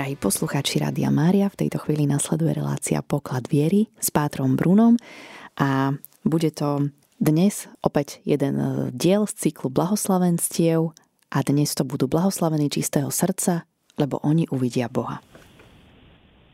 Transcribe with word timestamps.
Drahí 0.00 0.16
poslucháči 0.16 0.80
Rádia 0.80 1.12
Mária, 1.12 1.52
v 1.52 1.60
tejto 1.60 1.76
chvíli 1.84 2.08
nasleduje 2.08 2.56
relácia 2.56 3.04
Poklad 3.04 3.52
viery 3.52 3.92
s 4.00 4.08
Pátrom 4.08 4.56
Brunom 4.56 4.96
a 5.60 5.92
bude 6.24 6.48
to 6.56 6.88
dnes 7.20 7.68
opäť 7.84 8.24
jeden 8.24 8.56
diel 8.96 9.28
z 9.28 9.36
cyklu 9.36 9.68
blahoslavenstiev 9.68 10.96
a 11.28 11.38
dnes 11.44 11.76
to 11.76 11.84
budú 11.84 12.08
blahoslavení 12.08 12.72
čistého 12.72 13.12
srdca, 13.12 13.68
lebo 14.00 14.16
oni 14.24 14.48
uvidia 14.48 14.88
Boha. 14.88 15.20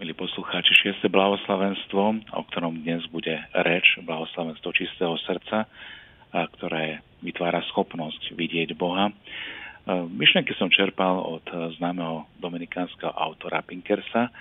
Milí 0.03 0.11
poslucháči, 0.19 0.75
šieste 0.83 1.07
blahoslavenstvo, 1.07 2.03
o 2.35 2.43
ktorom 2.51 2.83
dnes 2.83 3.07
bude 3.15 3.47
reč, 3.63 3.95
blahoslavenstvo 4.03 4.75
čistého 4.75 5.15
srdca, 5.23 5.71
ktoré 6.35 6.99
vytvára 7.23 7.63
schopnosť 7.71 8.35
vidieť 8.35 8.75
Boha. 8.75 9.15
Myšlenky 9.87 10.51
som 10.59 10.67
čerpal 10.67 11.15
od 11.23 11.47
známeho 11.79 12.27
dominikánskeho 12.43 13.15
autora 13.15 13.63
Pinkersa, 13.63 14.35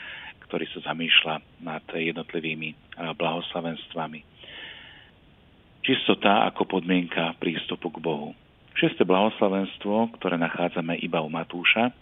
ktorý 0.50 0.66
sa 0.74 0.90
zamýšľa 0.90 1.62
nad 1.62 1.86
jednotlivými 1.94 2.98
blahoslavenstvami. 3.14 4.26
Čistota 5.86 6.50
ako 6.50 6.66
podmienka 6.66 7.38
prístupu 7.38 7.94
k 7.94 8.02
Bohu. 8.02 8.34
Šesté 8.74 9.06
blahoslavenstvo, 9.06 10.18
ktoré 10.18 10.42
nachádzame 10.42 10.98
iba 11.06 11.22
u 11.22 11.30
Matúša, 11.30 11.94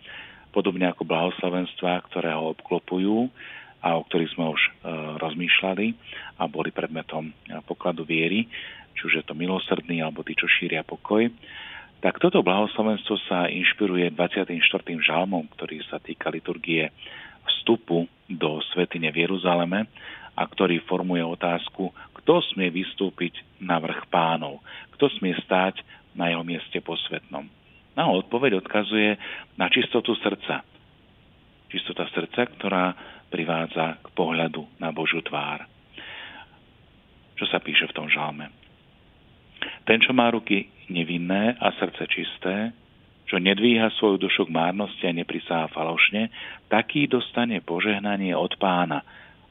podobne 0.56 0.88
ako 0.88 1.04
blahoslavenstva, 1.04 2.00
ktoré 2.08 2.32
ho 2.32 2.56
obklopujú 2.56 3.28
a 3.84 4.00
o 4.00 4.08
ktorých 4.08 4.40
sme 4.40 4.56
už 4.56 4.62
e, 4.64 4.72
rozmýšľali 5.20 5.88
a 6.40 6.48
boli 6.48 6.72
predmetom 6.72 7.36
pokladu 7.68 8.08
viery, 8.08 8.48
či 8.96 9.02
už 9.04 9.14
je 9.20 9.26
to 9.28 9.36
milosrdný 9.36 10.00
alebo 10.00 10.24
tí, 10.24 10.32
čo 10.32 10.48
šíria 10.48 10.88
pokoj, 10.88 11.28
tak 12.04 12.20
toto 12.20 12.44
blahoslavenstvo 12.44 13.16
sa 13.32 13.48
inšpiruje 13.48 14.12
24. 14.12 14.60
žalmom, 15.00 15.48
ktorý 15.56 15.80
sa 15.88 16.04
týka 16.04 16.28
liturgie 16.28 16.92
vstupu 17.48 18.12
do 18.28 18.60
svetine 18.76 19.08
v 19.08 19.24
Jeruzaleme 19.24 19.88
a 20.36 20.44
ktorý 20.44 20.84
formuje 20.84 21.24
otázku, 21.24 21.96
kto 22.20 22.44
smie 22.52 22.76
vystúpiť 22.76 23.40
na 23.64 23.80
vrch 23.80 24.04
pánov, 24.12 24.60
kto 25.00 25.16
smie 25.16 25.32
stáť 25.48 25.80
na 26.12 26.28
jeho 26.28 26.44
mieste 26.44 26.84
posvetnom. 26.84 27.48
Na 27.96 28.12
odpoveď 28.12 28.60
odkazuje 28.60 29.16
na 29.56 29.72
čistotu 29.72 30.12
srdca. 30.20 30.60
Čistota 31.72 32.04
srdca, 32.12 32.52
ktorá 32.52 32.86
privádza 33.32 34.04
k 34.04 34.08
pohľadu 34.12 34.68
na 34.76 34.92
Božiu 34.92 35.24
tvár. 35.24 35.64
Čo 37.40 37.48
sa 37.48 37.64
píše 37.64 37.88
v 37.88 37.96
tom 37.96 38.12
žalme? 38.12 38.52
Ten, 39.88 40.04
čo 40.04 40.12
má 40.12 40.28
ruky 40.28 40.73
nevinné 40.88 41.56
a 41.60 41.72
srdce 41.80 42.04
čisté, 42.10 42.72
čo 43.28 43.40
nedvíha 43.40 43.90
svoju 43.98 44.20
dušu 44.20 44.48
k 44.48 44.56
márnosti 44.56 45.04
a 45.08 45.16
neprisáha 45.16 45.72
falošne, 45.72 46.30
taký 46.68 47.08
dostane 47.08 47.64
požehnanie 47.64 48.36
od 48.36 48.54
pána 48.60 49.02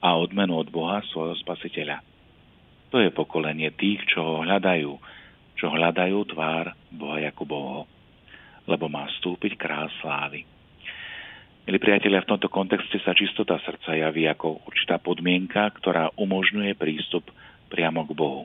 a 0.03 0.19
odmenu 0.19 0.61
od 0.61 0.69
Boha 0.69 1.01
svojho 1.09 1.39
spasiteľa. 1.41 2.05
To 2.93 3.01
je 3.01 3.09
pokolenie 3.09 3.73
tých, 3.73 4.05
čo 4.13 4.21
ho 4.21 4.35
hľadajú, 4.45 4.93
čo 5.57 5.67
hľadajú 5.73 6.19
tvár 6.29 6.77
Boha 6.93 7.19
Jakuboho, 7.25 7.89
lebo 8.69 8.87
má 8.93 9.09
vstúpiť 9.09 9.57
král 9.57 9.89
slávy. 10.05 10.45
Milí 11.63 11.79
priatelia, 11.79 12.27
v 12.27 12.31
tomto 12.35 12.51
kontexte 12.51 12.99
sa 13.07 13.15
čistota 13.15 13.55
srdca 13.63 13.95
javí 13.95 14.27
ako 14.27 14.67
určitá 14.67 14.99
podmienka, 14.99 15.71
ktorá 15.79 16.11
umožňuje 16.19 16.75
prístup 16.75 17.31
priamo 17.71 18.03
k 18.03 18.13
Bohu. 18.19 18.43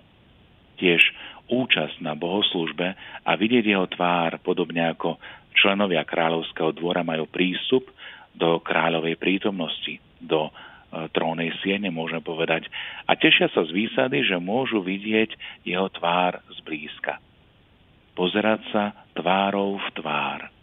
Tiež 0.77 1.01
účasť 1.47 2.03
na 2.03 2.13
bohoslužbe 2.13 2.93
a 3.23 3.31
vidieť 3.33 3.65
jeho 3.65 3.87
tvár, 3.87 4.39
podobne 4.43 4.93
ako 4.93 5.17
členovia 5.57 6.03
kráľovského 6.05 6.75
dvora 6.75 7.01
majú 7.01 7.25
prístup 7.25 7.87
do 8.37 8.61
kráľovej 8.61 9.17
prítomnosti, 9.17 9.97
do 10.21 10.47
e, 10.47 10.51
trónej 11.09 11.49
siene, 11.65 11.89
môžeme 11.89 12.21
povedať. 12.21 12.69
A 13.09 13.17
tešia 13.17 13.49
sa 13.49 13.65
z 13.65 13.73
výsady, 13.73 14.21
že 14.27 14.37
môžu 14.37 14.85
vidieť 14.85 15.33
jeho 15.65 15.89
tvár 15.89 16.37
zblízka. 16.61 17.17
Pozerať 18.13 18.61
sa 18.69 18.83
tvárou 19.17 19.81
v 19.81 19.87
tvár. 19.97 20.53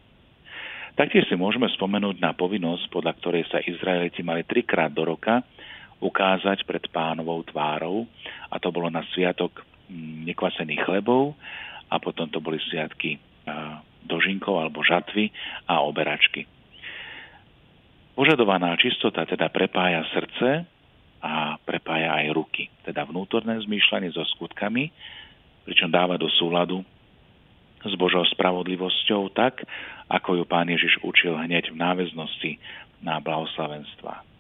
Taktiež 0.95 1.27
si 1.27 1.35
môžeme 1.35 1.67
spomenúť 1.75 2.23
na 2.23 2.31
povinnosť, 2.31 2.87
podľa 2.87 3.13
ktorej 3.19 3.45
sa 3.51 3.59
Izraeliti 3.59 4.23
mali 4.23 4.47
trikrát 4.47 4.95
do 4.95 5.03
roka 5.03 5.43
ukázať 5.99 6.63
pred 6.63 6.87
pánovou 6.95 7.43
tvárou, 7.43 8.07
a 8.47 8.61
to 8.63 8.71
bolo 8.71 8.87
na 8.93 9.03
sviatok 9.11 9.65
nekvasených 10.29 10.83
chlebov 10.85 11.37
a 11.91 12.01
potom 12.01 12.27
to 12.31 12.41
boli 12.41 12.57
sviatky 12.71 13.21
dožinkov 14.05 14.61
alebo 14.61 14.85
žatvy 14.85 15.33
a 15.69 15.85
oberačky. 15.85 16.49
Požadovaná 18.15 18.77
čistota 18.79 19.27
teda 19.27 19.51
prepája 19.51 20.07
srdce 20.15 20.65
a 21.25 21.59
prepája 21.67 22.15
aj 22.23 22.27
ruky, 22.37 22.71
teda 22.87 23.03
vnútorné 23.09 23.59
zmýšľanie 23.65 24.13
so 24.15 24.23
skutkami, 24.39 24.93
pričom 25.67 25.91
dáva 25.91 26.21
do 26.21 26.29
súladu 26.31 26.85
s 27.85 27.93
Božou 27.97 28.25
spravodlivosťou 28.29 29.33
tak, 29.33 29.65
ako 30.09 30.41
ju 30.41 30.45
pán 30.45 30.69
Ježiš 30.69 31.01
učil 31.05 31.37
hneď 31.37 31.73
v 31.73 31.81
náväznosti 31.81 32.53
na 33.05 33.21
blahoslavenstva. 33.21 34.34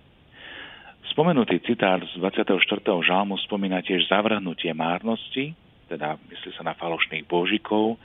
Spomenutý 1.14 1.62
citát 1.62 2.02
z 2.02 2.18
24. 2.18 2.58
žalmu 3.06 3.38
spomína 3.46 3.86
tiež 3.86 4.10
zavrhnutie 4.10 4.74
márnosti, 4.74 5.54
teda 5.86 6.18
myslí 6.18 6.50
sa 6.58 6.66
na 6.66 6.74
falošných 6.74 7.22
božikov, 7.30 8.02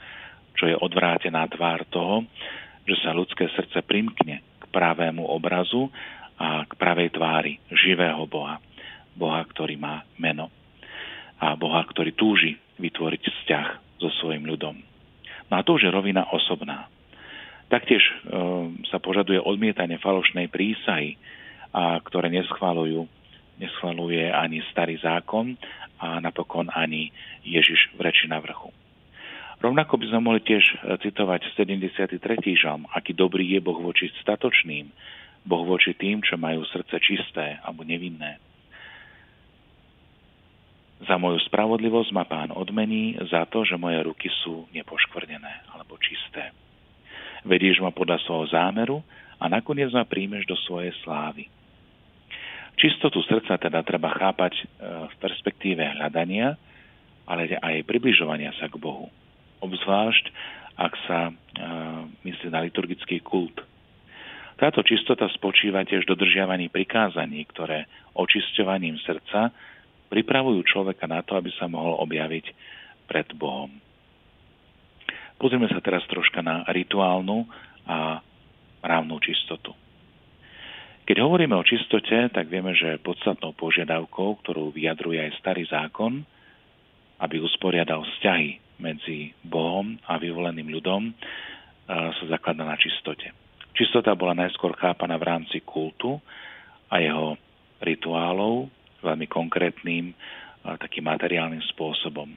čo 0.54 0.70
je 0.70 0.78
odvrátená 0.78 1.42
tvár 1.50 1.82
toho, 1.90 2.22
že 2.86 2.94
sa 3.02 3.10
ľudské 3.10 3.50
srdce 3.50 3.82
primkne 3.82 4.46
k 4.62 4.64
pravému 4.70 5.26
obrazu 5.26 5.90
a 6.38 6.62
k 6.62 6.72
pravej 6.78 7.10
tvári 7.10 7.58
živého 7.82 8.30
Boha. 8.30 8.62
Boha, 9.18 9.42
ktorý 9.42 9.74
má 9.74 10.06
meno. 10.14 10.46
A 11.42 11.58
Boha, 11.58 11.82
ktorý 11.90 12.14
túži 12.14 12.62
vytvoriť 12.78 13.22
vzťah 13.26 13.66
so 13.98 14.06
svojim 14.22 14.46
ľudom. 14.46 14.78
No 15.50 15.58
a 15.58 15.66
to 15.66 15.74
už 15.74 15.82
je 15.82 15.90
rovina 15.90 16.30
osobná. 16.30 16.86
Taktiež 17.74 18.06
e, 18.06 18.12
sa 18.86 19.02
požaduje 19.02 19.42
odmietanie 19.42 19.98
falošnej 19.98 20.46
prísahy, 20.46 21.18
a 21.70 21.98
ktoré 22.02 22.30
neschvalujú, 22.30 23.06
neschvaluje 23.60 24.30
ani 24.30 24.64
starý 24.74 24.98
zákon 24.98 25.54
a 26.00 26.18
napokon 26.18 26.72
ani 26.72 27.12
Ježiš 27.46 27.94
v 27.94 28.08
reči 28.08 28.26
na 28.26 28.40
vrchu. 28.40 28.72
Rovnako 29.60 30.00
by 30.00 30.06
sme 30.08 30.20
mohli 30.24 30.40
tiež 30.40 30.64
citovať 31.04 31.52
73. 31.52 32.16
žalm, 32.56 32.88
aký 32.96 33.12
dobrý 33.12 33.44
je 33.44 33.60
Boh 33.60 33.76
voči 33.76 34.08
statočným, 34.24 34.88
Boh 35.44 35.64
voči 35.68 35.92
tým, 35.92 36.24
čo 36.24 36.40
majú 36.40 36.64
srdce 36.64 36.96
čisté 37.04 37.60
alebo 37.60 37.84
nevinné. 37.84 38.40
Za 41.04 41.16
moju 41.16 41.40
spravodlivosť 41.48 42.12
ma 42.12 42.24
pán 42.28 42.52
odmení 42.52 43.16
za 43.28 43.48
to, 43.48 43.64
že 43.64 43.80
moje 43.80 44.04
ruky 44.04 44.28
sú 44.44 44.68
nepoškvrnené 44.72 45.72
alebo 45.72 45.96
čisté. 45.96 46.52
Vedieš 47.44 47.80
ma 47.80 47.88
podľa 47.88 48.20
svojho 48.24 48.52
zámeru 48.52 49.00
a 49.40 49.48
nakoniec 49.48 49.88
ma 49.96 50.04
príjmeš 50.04 50.44
do 50.44 50.56
svojej 50.60 50.92
slávy. 51.00 51.48
Čistotu 52.80 53.20
srdca 53.20 53.60
teda 53.60 53.84
treba 53.84 54.08
chápať 54.08 54.56
e, 54.56 54.64
v 55.04 55.14
perspektíve 55.20 55.84
hľadania, 55.84 56.56
ale 57.28 57.52
aj 57.60 57.84
približovania 57.84 58.56
sa 58.56 58.72
k 58.72 58.80
Bohu. 58.80 59.12
Obzvlášť, 59.60 60.24
ak 60.80 60.92
sa 61.04 61.18
e, 61.28 61.32
myslí 62.24 62.48
na 62.48 62.64
liturgický 62.64 63.20
kult. 63.20 63.60
Táto 64.56 64.80
čistota 64.80 65.28
spočíva 65.36 65.84
tiež 65.84 66.08
dodržiavaní 66.08 66.72
prikázaní, 66.72 67.44
ktoré 67.52 67.84
očisťovaním 68.16 68.96
srdca 69.04 69.52
pripravujú 70.08 70.64
človeka 70.64 71.04
na 71.04 71.20
to, 71.20 71.36
aby 71.36 71.52
sa 71.60 71.68
mohol 71.68 72.00
objaviť 72.00 72.48
pred 73.04 73.28
Bohom. 73.36 73.76
Pozrieme 75.36 75.68
sa 75.68 75.84
teraz 75.84 76.04
troška 76.08 76.40
na 76.40 76.64
rituálnu 76.68 77.44
a 77.84 78.24
právnu 78.80 79.20
čistotu. 79.20 79.72
Keď 81.10 81.26
hovoríme 81.26 81.58
o 81.58 81.66
čistote, 81.66 82.30
tak 82.30 82.46
vieme, 82.46 82.70
že 82.70 83.02
podstatnou 83.02 83.50
požiadavkou, 83.58 84.46
ktorú 84.46 84.70
vyjadruje 84.70 85.18
aj 85.18 85.42
starý 85.42 85.66
zákon, 85.66 86.22
aby 87.18 87.42
usporiadal 87.42 88.06
vzťahy 88.06 88.78
medzi 88.78 89.34
Bohom 89.42 89.98
a 90.06 90.22
vyvoleným 90.22 90.70
ľudom, 90.70 91.10
sa 91.90 92.24
zakladá 92.30 92.62
na 92.62 92.78
čistote. 92.78 93.26
Čistota 93.74 94.14
bola 94.14 94.38
najskôr 94.38 94.70
chápaná 94.78 95.18
v 95.18 95.26
rámci 95.26 95.58
kultu 95.66 96.22
a 96.86 97.02
jeho 97.02 97.34
rituálov 97.82 98.70
veľmi 99.02 99.26
konkrétnym, 99.26 100.14
takým 100.62 101.10
materiálnym 101.10 101.66
spôsobom. 101.74 102.30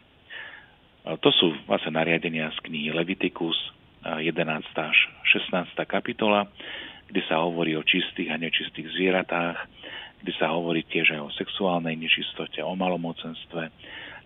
To 1.05 1.29
sú 1.29 1.53
vlastne 1.69 1.93
nariadenia 1.93 2.49
z 2.57 2.73
knihy 2.73 2.89
Leviticus, 2.89 3.69
11. 4.01 4.33
až 4.81 4.97
16. 5.29 5.77
kapitola, 5.85 6.49
kde 7.09 7.21
sa 7.25 7.43
hovorí 7.43 7.75
o 7.75 7.83
čistých 7.83 8.31
a 8.33 8.39
nečistých 8.39 8.91
zvieratách, 8.93 9.57
kde 10.23 10.33
sa 10.39 10.55
hovorí 10.55 10.87
tiež 10.87 11.19
aj 11.19 11.21
o 11.23 11.35
sexuálnej 11.35 11.99
nečistote, 11.99 12.63
o 12.63 12.73
malomocenstve. 12.79 13.63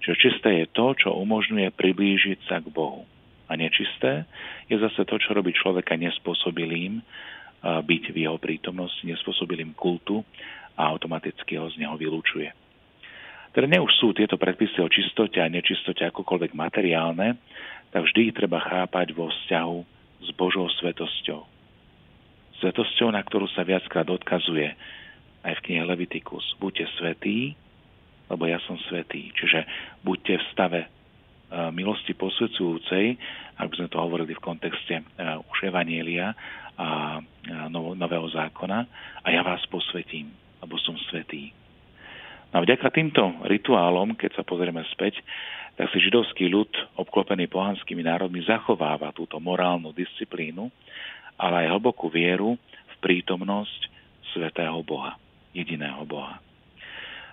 Čiže 0.05 0.21
čisté 0.21 0.49
je 0.61 0.67
to, 0.69 0.93
čo 0.93 1.09
umožňuje 1.17 1.73
priblížiť 1.73 2.45
sa 2.45 2.61
k 2.61 2.69
Bohu. 2.69 3.09
A 3.49 3.57
nečisté 3.57 4.29
je 4.69 4.77
zase 4.77 5.01
to, 5.07 5.15
čo 5.17 5.33
robí 5.33 5.55
človeka 5.57 5.97
nespôsobilým 5.97 7.01
byť 7.65 8.03
v 8.13 8.17
jeho 8.29 8.37
prítomnosti, 8.37 9.01
nespôsobil 9.01 9.57
im 9.65 9.73
kultu 9.73 10.21
a 10.77 10.93
automaticky 10.93 11.57
ho 11.57 11.65
z 11.73 11.81
neho 11.81 11.97
vylúčuje. 11.97 12.53
Teda 13.57 13.65
ne 13.65 13.81
už 13.81 13.89
sú 13.97 14.13
tieto 14.13 14.37
predpisy 14.37 14.77
o 14.85 14.91
čistote 14.91 15.41
a 15.41 15.49
nečistote 15.49 16.05
akokoľvek 16.05 16.53
materiálne, 16.53 17.41
tak 17.89 18.05
vždy 18.05 18.29
ich 18.29 18.37
treba 18.37 18.61
chápať 18.61 19.17
vo 19.17 19.33
vzťahu 19.33 19.77
s 20.21 20.29
Božou 20.37 20.69
svetosťou. 20.77 21.56
Svetosťou, 22.57 23.13
na 23.13 23.21
ktorú 23.21 23.45
sa 23.53 23.61
viackrát 23.61 24.07
odkazuje 24.09 24.73
aj 25.45 25.53
v 25.61 25.63
knihe 25.69 25.83
Levitikus. 25.85 26.43
Buďte 26.57 26.89
svetí, 26.97 27.53
lebo 28.27 28.43
ja 28.49 28.57
som 28.65 28.75
svetý. 28.89 29.29
Čiže 29.37 29.63
buďte 30.03 30.33
v 30.41 30.47
stave 30.51 30.79
e, 30.83 30.87
milosti 31.71 32.17
posvedzujúcej, 32.17 33.15
ak 33.57 33.73
sme 33.73 33.87
to 33.87 33.97
hovorili 34.01 34.33
v 34.33 34.43
kontexte 34.43 34.95
e, 34.99 35.03
už 35.47 35.57
Evanielia 35.69 36.33
a 36.77 37.17
Nového 37.97 38.29
zákona, 38.29 38.79
a 39.25 39.27
ja 39.33 39.41
vás 39.41 39.65
posvetím, 39.65 40.29
lebo 40.61 40.77
som 40.77 40.93
svetý. 41.09 41.49
No 42.53 42.61
a 42.61 42.63
vďaka 42.63 42.93
týmto 42.93 43.21
rituálom, 43.49 44.13
keď 44.13 44.37
sa 44.37 44.43
pozrieme 44.45 44.85
späť, 44.93 45.17
tak 45.73 45.89
si 45.93 46.01
židovský 46.01 46.49
ľud, 46.49 46.69
obklopený 47.01 47.49
pohanskými 47.49 48.01
národmi, 48.05 48.45
zachováva 48.45 49.13
túto 49.13 49.37
morálnu 49.37 49.89
disciplínu, 49.93 50.69
ale 51.37 51.65
aj 51.65 51.77
hlbokú 51.77 52.09
vieru 52.09 52.57
v 52.57 52.95
prítomnosť 52.99 53.89
svetého 54.33 54.81
Boha, 54.81 55.15
jediného 55.53 56.03
Boha. 56.03 56.41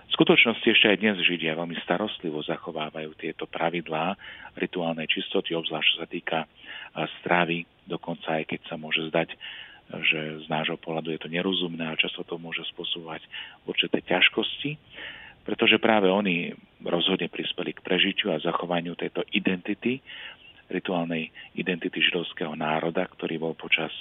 V 0.05 0.23
skutočnosti 0.23 0.63
ešte 0.63 0.87
aj 0.87 1.01
dnes 1.01 1.17
Židia 1.25 1.57
veľmi 1.57 1.75
starostlivo 1.83 2.39
zachovávajú 2.45 3.17
tieto 3.19 3.49
pravidlá 3.49 4.15
rituálnej 4.55 5.09
čistoty, 5.11 5.57
obzvlášť 5.57 5.87
čo 5.91 5.97
sa 5.99 6.07
týka 6.07 6.39
stravy, 7.19 7.67
dokonca 7.83 8.39
aj 8.39 8.43
keď 8.47 8.59
sa 8.69 8.79
môže 8.79 9.03
zdať, 9.11 9.35
že 9.85 10.19
z 10.41 10.47
nášho 10.47 10.79
pohľadu 10.79 11.13
je 11.13 11.19
to 11.19 11.29
nerozumné 11.29 11.83
a 11.89 11.99
často 11.99 12.23
to 12.23 12.39
môže 12.39 12.63
spôsobovať 12.73 13.21
určité 13.67 14.01
ťažkosti, 14.01 14.77
pretože 15.45 15.77
práve 15.77 16.09
oni 16.09 16.55
rozhodne 16.81 17.29
prispeli 17.29 17.75
k 17.75 17.83
prežitiu 17.85 18.33
a 18.33 18.41
zachovaniu 18.41 18.97
tejto 18.97 19.21
identity, 19.29 20.01
rituálnej 20.69 21.29
identity 21.53 22.01
židovského 22.01 22.53
národa, 22.57 23.05
ktorý 23.05 23.37
bol 23.37 23.53
počas 23.53 23.91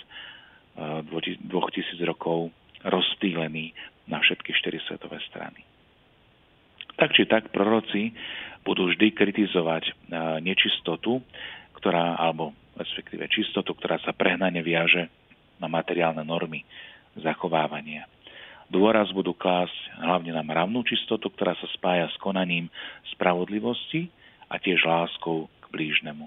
dvoch 1.45 1.71
tisíc 1.71 1.99
rokov 2.03 2.51
rozptýlený 2.83 3.73
na 4.11 4.21
všetky 4.21 4.53
štyri 4.53 4.79
svetové 4.85 5.23
strany. 5.31 5.63
Tak 6.95 7.15
či 7.17 7.27
tak 7.27 7.51
proroci 7.51 8.15
budú 8.63 8.91
vždy 8.91 9.13
kritizovať 9.17 9.85
e, 9.89 9.93
nečistotu, 10.45 11.21
ktorá, 11.79 12.17
alebo 12.17 12.55
respektíve 12.79 13.27
čistotu, 13.29 13.75
ktorá 13.75 13.99
sa 14.03 14.15
prehnane 14.15 14.63
viaže 14.63 15.11
na 15.59 15.67
materiálne 15.67 16.23
normy 16.23 16.63
zachovávania. 17.19 18.07
Dôraz 18.71 19.13
budú 19.13 19.37
klásť 19.37 19.75
hlavne 20.01 20.33
na 20.35 20.43
mravnú 20.43 20.83
čistotu, 20.83 21.31
ktorá 21.31 21.55
sa 21.59 21.69
spája 21.77 22.09
s 22.11 22.17
konaním 22.19 22.73
spravodlivosti 23.15 24.09
a 24.49 24.59
tiež 24.59 24.83
láskou 24.87 25.47
k 25.61 25.65
blížnemu. 25.71 26.27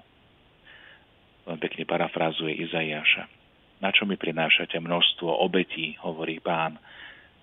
Len 1.48 1.58
pekne 1.64 1.88
parafrázuje 1.88 2.60
Izaiáša. 2.68 3.32
Na 3.80 3.96
čo 3.96 4.04
mi 4.04 4.20
prinášate 4.20 4.76
množstvo 4.84 5.32
obetí, 5.32 5.96
hovorí 6.04 6.44
pán, 6.44 6.76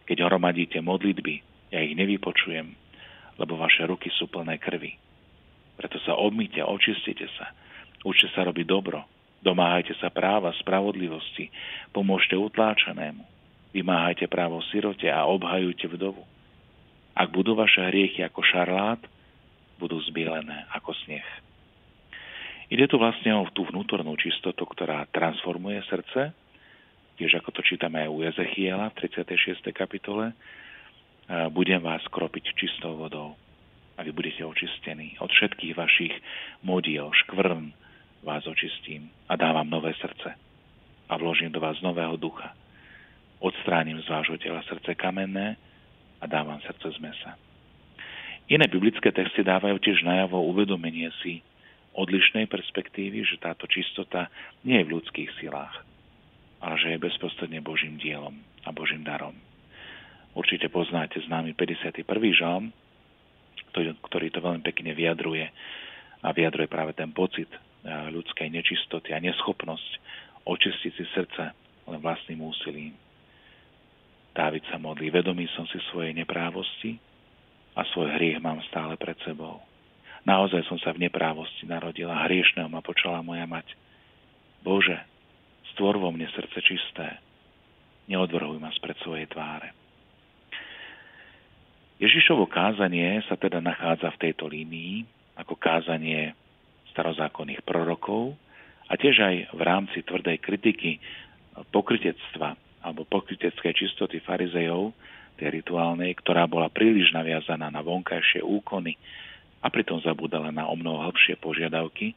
keď 0.05 0.29
hromadíte 0.29 0.85
modlitby, 0.85 1.41
ja 1.73 1.81
ich 1.81 1.97
nevypočujem, 1.97 2.77
lebo 3.41 3.57
vaše 3.57 3.89
ruky 3.89 4.13
sú 4.13 4.29
plné 4.29 4.61
krvi. 4.61 5.01
Preto 5.75 5.99
sa 6.05 6.15
obmite, 6.15 6.61
očistite 6.61 7.27
sa, 7.35 7.51
učte 8.05 8.29
sa 8.37 8.45
robiť 8.45 8.67
dobro, 8.69 9.03
domáhajte 9.43 9.97
sa 9.99 10.13
práva, 10.13 10.53
spravodlivosti, 10.61 11.51
pomôžte 11.91 12.37
utláčanému, 12.37 13.25
vymáhajte 13.75 14.29
právo 14.29 14.63
sirote 14.71 15.09
a 15.09 15.25
obhajujte 15.27 15.89
vdovu. 15.91 16.23
Ak 17.15 17.31
budú 17.31 17.57
vaše 17.57 17.81
hriechy 17.89 18.27
ako 18.27 18.43
šarlát, 18.43 19.01
budú 19.79 19.99
zbielené 20.11 20.67
ako 20.75 20.95
sneh. 21.07 21.27
Ide 22.73 22.89
tu 22.89 22.97
vlastne 22.97 23.37
o 23.37 23.45
tú 23.53 23.69
vnútornú 23.69 24.17
čistotu, 24.17 24.65
ktorá 24.65 25.05
transformuje 25.13 25.85
srdce, 25.85 26.33
tiež 27.21 27.45
ako 27.45 27.53
to 27.55 27.61
čítame 27.61 28.01
aj 28.01 28.09
u 28.09 28.19
Ezechiela 28.25 28.89
v 28.91 29.05
36. 29.05 29.61
kapitole, 29.77 30.33
budem 31.53 31.81
vás 31.85 32.01
kropiť 32.09 32.57
čistou 32.57 32.97
vodou 32.97 33.37
a 33.95 34.03
vy 34.03 34.11
budete 34.11 34.43
očistení. 34.43 35.15
Od 35.21 35.29
všetkých 35.31 35.77
vašich 35.77 36.15
modiel, 36.65 37.13
škvrn 37.25 37.71
vás 38.25 38.49
očistím 38.49 39.13
a 39.29 39.37
dávam 39.37 39.69
nové 39.69 39.93
srdce 40.01 40.33
a 41.05 41.13
vložím 41.21 41.53
do 41.53 41.61
vás 41.61 41.77
nového 41.85 42.17
ducha. 42.17 42.57
Odstránim 43.45 44.01
z 44.01 44.09
vášho 44.09 44.41
tela 44.41 44.65
srdce 44.65 44.97
kamenné 44.97 45.61
a 46.17 46.25
dávam 46.25 46.57
srdce 46.65 46.97
z 46.97 46.99
mesa. 46.99 47.37
Iné 48.49 48.65
biblické 48.73 49.13
texty 49.13 49.45
dávajú 49.45 49.77
tiež 49.85 50.01
najavo 50.05 50.41
uvedomenie 50.49 51.13
si 51.21 51.45
odlišnej 51.95 52.51
perspektívy, 52.51 53.23
že 53.23 53.41
táto 53.41 53.71
čistota 53.71 54.29
nie 54.67 54.83
je 54.83 54.87
v 54.87 54.95
ľudských 54.99 55.31
silách, 55.39 55.75
ale 56.59 56.75
že 56.79 56.95
je 56.95 57.05
bezprostredne 57.05 57.63
Božím 57.63 57.97
dielom 57.99 58.35
a 58.67 58.75
Božím 58.75 59.07
darom. 59.07 59.35
Určite 60.35 60.67
poznáte 60.67 61.23
známy 61.23 61.55
51. 61.55 62.03
žalm, 62.35 62.75
ktorý 64.11 64.29
to 64.31 64.43
veľmi 64.43 64.63
pekne 64.67 64.95
vyjadruje 64.95 65.47
a 66.23 66.29
vyjadruje 66.31 66.67
práve 66.71 66.93
ten 66.95 67.11
pocit 67.11 67.51
e, 67.51 67.59
ľudskej 68.11 68.51
nečistoty 68.51 69.15
a 69.15 69.23
neschopnosť 69.23 69.91
očistiť 70.47 70.93
si 70.95 71.05
srdce 71.15 71.43
len 71.87 72.01
vlastným 72.01 72.43
úsilím. 72.43 72.95
Dávid 74.35 74.67
sa 74.67 74.83
modlí, 74.83 75.15
vedomý 75.15 75.47
som 75.55 75.67
si 75.71 75.79
svojej 75.91 76.11
neprávosti 76.11 76.99
a 77.79 77.87
svoj 77.95 78.19
hriech 78.19 78.43
mám 78.43 78.59
stále 78.67 78.99
pred 78.99 79.15
sebou. 79.23 79.63
Naozaj 80.25 80.65
som 80.69 80.81
sa 80.81 80.97
v 80.97 81.05
neprávosti 81.05 81.69
narodila, 81.69 82.25
hriešného 82.25 82.69
ma 82.73 82.81
počala 82.81 83.21
moja 83.21 83.45
mať. 83.45 83.77
Bože, 84.65 84.97
stvor 85.77 86.01
vo 86.01 86.09
mne 86.09 86.25
srdce 86.33 86.65
čisté, 86.65 87.21
neodvrhuj 88.09 88.57
ma 88.57 88.73
spred 88.73 88.97
svojej 89.05 89.29
tváre. 89.29 89.77
Ježišovo 92.01 92.49
kázanie 92.49 93.21
sa 93.29 93.37
teda 93.37 93.61
nachádza 93.61 94.11
v 94.17 94.21
tejto 94.29 94.49
línii 94.49 95.05
ako 95.37 95.55
kázanie 95.61 96.33
starozákonných 96.97 97.63
prorokov 97.63 98.35
a 98.89 98.97
tiež 98.97 99.17
aj 99.21 99.37
v 99.55 99.61
rámci 99.61 100.03
tvrdej 100.03 100.41
kritiky 100.41 100.99
pokritectva 101.71 102.57
alebo 102.85 103.09
pokryteckej 103.09 103.73
čistoty 103.73 104.21
farizejov, 104.21 104.93
tej 105.35 105.51
rituálnej, 105.63 106.15
ktorá 106.15 106.47
bola 106.47 106.71
príliš 106.71 107.11
naviazaná 107.11 107.67
na 107.67 107.83
vonkajšie 107.83 108.43
úkony 108.43 108.95
a 109.65 109.67
pritom 109.73 110.05
zabúdala 110.05 110.53
na 110.53 110.69
o 110.69 110.77
mnoho 110.77 111.09
hĺbšie 111.09 111.41
požiadavky, 111.41 112.13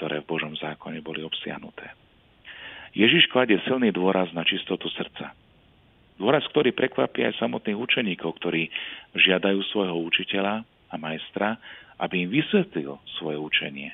ktoré 0.00 0.24
v 0.24 0.28
Božom 0.32 0.56
zákone 0.56 1.04
boli 1.04 1.20
obsiahnuté. 1.20 1.92
Ježiš 2.96 3.28
kladie 3.28 3.60
silný 3.68 3.92
dôraz 3.92 4.32
na 4.32 4.40
čistotu 4.48 4.88
srdca– 4.88 5.32
Dôraz, 6.16 6.48
ktorý 6.48 6.72
prekvapí 6.72 7.28
aj 7.28 7.36
samotných 7.36 7.76
učeníkov, 7.76 8.40
ktorí 8.40 8.72
žiadajú 9.12 9.60
svojho 9.68 10.00
učiteľa 10.00 10.64
a 10.64 10.94
majstra, 10.96 11.60
aby 12.00 12.24
im 12.24 12.32
vysvetlil 12.32 12.96
svoje 13.20 13.36
učenie. 13.36 13.92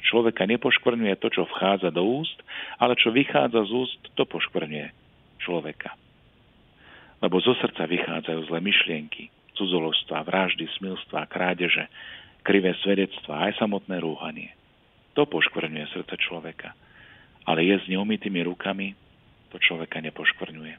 Človeka 0.00 0.48
nepoškvrňuje 0.48 1.14
to, 1.20 1.28
čo 1.28 1.44
vchádza 1.44 1.92
do 1.92 2.00
úst, 2.00 2.40
ale 2.80 2.96
čo 2.96 3.12
vychádza 3.12 3.68
z 3.68 3.72
úst, 3.76 4.00
to 4.16 4.24
poškvrňuje 4.24 4.88
človeka. 5.44 5.92
Lebo 7.20 7.36
zo 7.44 7.52
srdca 7.60 7.84
vychádzajú 7.84 8.40
zlé 8.48 8.58
myšlienky, 8.64 9.28
cudzoložstva, 9.60 10.24
vraždy, 10.24 10.64
smilstva, 10.80 11.28
krádeže, 11.28 11.84
krivé 12.42 12.74
svedectvá, 12.80 13.50
aj 13.50 13.60
samotné 13.60 14.00
rúhanie. 14.00 14.50
To 15.18 15.26
poškvrňuje 15.26 15.86
srdce 15.90 16.14
človeka. 16.20 16.72
Ale 17.44 17.66
je 17.66 17.76
s 17.80 17.84
neumytými 17.90 18.44
rukami, 18.46 18.94
to 19.50 19.58
človeka 19.58 19.98
nepoškvrňuje. 19.98 20.74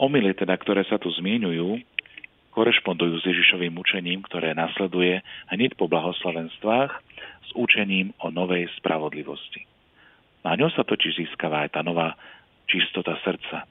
Omily 0.00 0.34
teda, 0.36 0.56
ktoré 0.58 0.84
sa 0.88 0.98
tu 0.98 1.08
zmienujú, 1.14 1.80
korešpondujú 2.52 3.22
s 3.22 3.28
Ježišovým 3.28 3.72
učením, 3.80 4.20
ktoré 4.28 4.52
nasleduje 4.52 5.24
hneď 5.48 5.78
po 5.80 5.88
blahoslavenstvách 5.88 6.92
s 7.48 7.50
učením 7.56 8.12
o 8.20 8.28
novej 8.28 8.68
spravodlivosti. 8.76 9.64
Na 10.44 10.58
ňo 10.58 10.68
sa 10.74 10.84
totiž 10.84 11.16
získava 11.16 11.64
aj 11.64 11.78
tá 11.78 11.80
nová 11.80 12.18
čistota 12.68 13.16
srdca. 13.24 13.64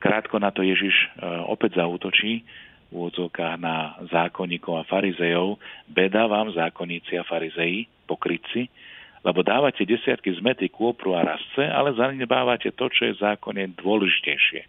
Krátko 0.00 0.36
na 0.40 0.52
to 0.52 0.60
Ježiš 0.64 0.92
e, 0.92 1.06
opäť 1.48 1.80
zautočí 1.80 2.44
úvodzovkách 2.92 3.56
na 3.60 3.96
zákonníkov 4.10 4.84
a 4.84 4.88
farizejov. 4.88 5.56
Beda 5.88 6.28
vám, 6.28 6.52
zákonníci 6.52 7.16
a 7.16 7.24
farizeji, 7.24 7.88
pokrytci, 8.04 8.68
lebo 9.24 9.40
dávate 9.40 9.88
desiatky 9.88 10.34
zmety, 10.36 10.68
kôpru 10.68 11.16
a 11.16 11.24
rasce, 11.24 11.64
ale 11.64 11.96
zanedbávate 11.96 12.72
to, 12.76 12.92
čo 12.92 13.08
je 13.08 13.20
zákone 13.20 13.72
dôležitejšie 13.80 14.62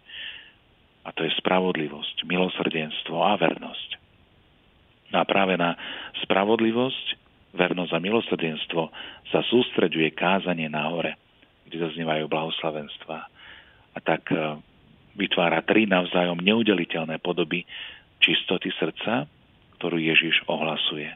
a 1.06 1.14
to 1.14 1.22
je 1.22 1.32
spravodlivosť, 1.38 2.26
milosrdenstvo 2.26 3.22
a 3.22 3.38
vernosť. 3.38 3.90
No 5.14 5.22
a 5.22 5.24
práve 5.24 5.54
na 5.54 5.78
spravodlivosť, 6.26 7.06
vernosť 7.54 7.92
a 7.94 8.02
milosrdenstvo 8.02 8.82
sa 9.30 9.40
sústreďuje 9.46 10.10
kázanie 10.18 10.66
na 10.66 10.90
hore, 10.90 11.14
kde 11.70 11.86
zaznievajú 11.86 12.26
blahoslavenstva. 12.26 13.18
A 13.94 13.98
tak 14.02 14.34
e, 14.34 14.58
vytvára 15.14 15.62
tri 15.62 15.86
navzájom 15.86 16.42
neudeliteľné 16.42 17.22
podoby 17.22 17.62
čistoty 18.20 18.72
srdca, 18.76 19.28
ktorú 19.76 20.00
Ježiš 20.00 20.44
ohlasuje. 20.48 21.12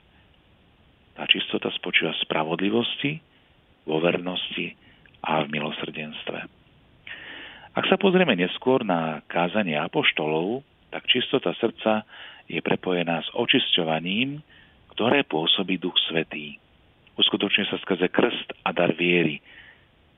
Tá 1.17 1.25
čistota 1.29 1.69
spočíva 1.77 2.17
v 2.17 2.23
spravodlivosti, 2.25 3.13
vo 3.85 4.01
vernosti 4.01 4.77
a 5.25 5.45
v 5.45 5.53
milosrdenstve. 5.53 6.39
Ak 7.71 7.85
sa 7.87 7.97
pozrieme 7.97 8.35
neskôr 8.35 8.83
na 8.83 9.23
kázanie 9.31 9.79
apoštolov, 9.79 10.67
tak 10.91 11.07
čistota 11.07 11.55
srdca 11.57 12.03
je 12.51 12.59
prepojená 12.59 13.23
s 13.23 13.31
očisťovaním, 13.31 14.43
ktoré 14.97 15.23
pôsobí 15.23 15.79
Duch 15.79 15.95
Svetý. 16.11 16.59
Uskutočne 17.15 17.69
sa 17.71 17.79
skrze 17.79 18.11
krst 18.11 18.59
a 18.67 18.75
dar 18.75 18.91
viery 18.97 19.39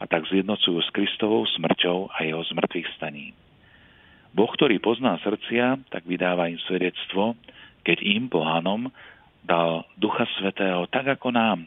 a 0.01 0.09
tak 0.09 0.27
zjednocujú 0.33 0.81
s 0.81 0.91
Kristovou 0.97 1.45
smrťou 1.47 2.11
a 2.11 2.25
jeho 2.25 2.43
zmrtvých 2.43 2.89
staní. 2.99 3.37
Boh, 4.33 4.49
ktorý 4.49 4.81
pozná 4.81 5.21
srdcia, 5.21 5.93
tak 5.93 6.09
vydáva 6.09 6.49
im 6.49 6.57
svedectvo, 6.65 7.37
keď 7.85 8.01
im, 8.01 8.33
pohanom, 8.33 8.89
dal 9.45 9.85
Ducha 9.99 10.25
Svetého 10.39 10.87
tak 10.89 11.19
ako 11.19 11.35
nám 11.35 11.67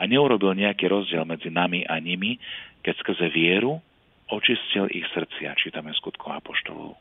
a 0.00 0.02
neurobil 0.08 0.56
nejaký 0.56 0.88
rozdiel 0.88 1.28
medzi 1.28 1.52
nami 1.52 1.84
a 1.84 2.00
nimi, 2.00 2.40
keď 2.80 2.94
skrze 3.04 3.28
vieru 3.28 3.82
očistil 4.30 4.88
ich 4.94 5.04
srdcia, 5.12 5.58
čítame 5.58 5.92
skutkov 5.98 6.40
apoštolov. 6.40 6.96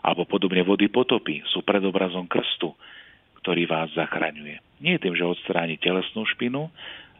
Alebo 0.00 0.22
podobne 0.24 0.62
vody 0.62 0.86
potopy 0.86 1.42
sú 1.50 1.66
predobrazom 1.66 2.30
krstu, 2.30 2.72
ktorý 3.42 3.66
vás 3.66 3.90
zachraňuje. 3.98 4.80
Nie 4.80 4.96
tým, 5.02 5.18
že 5.18 5.26
odstráni 5.26 5.76
telesnú 5.76 6.24
špinu, 6.24 6.70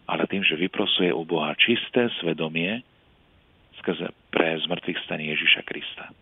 ale 0.06 0.30
tým, 0.30 0.46
že 0.46 0.54
vyprosuje 0.54 1.10
u 1.10 1.26
Boha 1.26 1.52
čisté 1.58 2.06
svedomie 2.22 2.86
skrze 3.82 4.14
pre 4.30 4.54
zmrtvých 4.62 5.02
staní 5.04 5.34
Ježiša 5.34 5.66
Krista. 5.66 6.14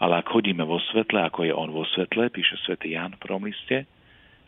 Ale 0.00 0.16
ak 0.16 0.32
chodíme 0.32 0.64
vo 0.64 0.80
svetle, 0.80 1.20
ako 1.20 1.44
je 1.44 1.52
on 1.52 1.68
vo 1.70 1.84
svetle, 1.84 2.32
píše 2.32 2.56
svätý 2.64 2.96
Jan 2.96 3.12
v 3.14 3.22
prvom 3.22 3.44
liste, 3.44 3.84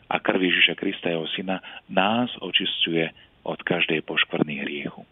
a 0.09 0.21
krv 0.21 0.41
Ježiša 0.45 0.77
Krista, 0.77 1.09
jeho 1.09 1.25
syna, 1.33 1.61
nás 1.89 2.29
očistuje 2.41 3.09
od 3.41 3.57
každej 3.65 4.05
poškvrny 4.05 4.61
hriechu. 4.61 5.05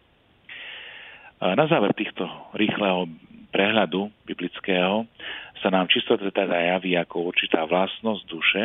Na 1.42 1.66
záver 1.66 1.90
týchto 1.90 2.22
rýchleho 2.54 3.10
prehľadu 3.50 4.14
biblického 4.24 5.10
sa 5.58 5.68
nám 5.74 5.90
čistota 5.90 6.30
teda 6.30 6.78
javí 6.78 6.94
ako 6.94 7.34
určitá 7.34 7.66
vlastnosť 7.66 8.22
duše, 8.30 8.62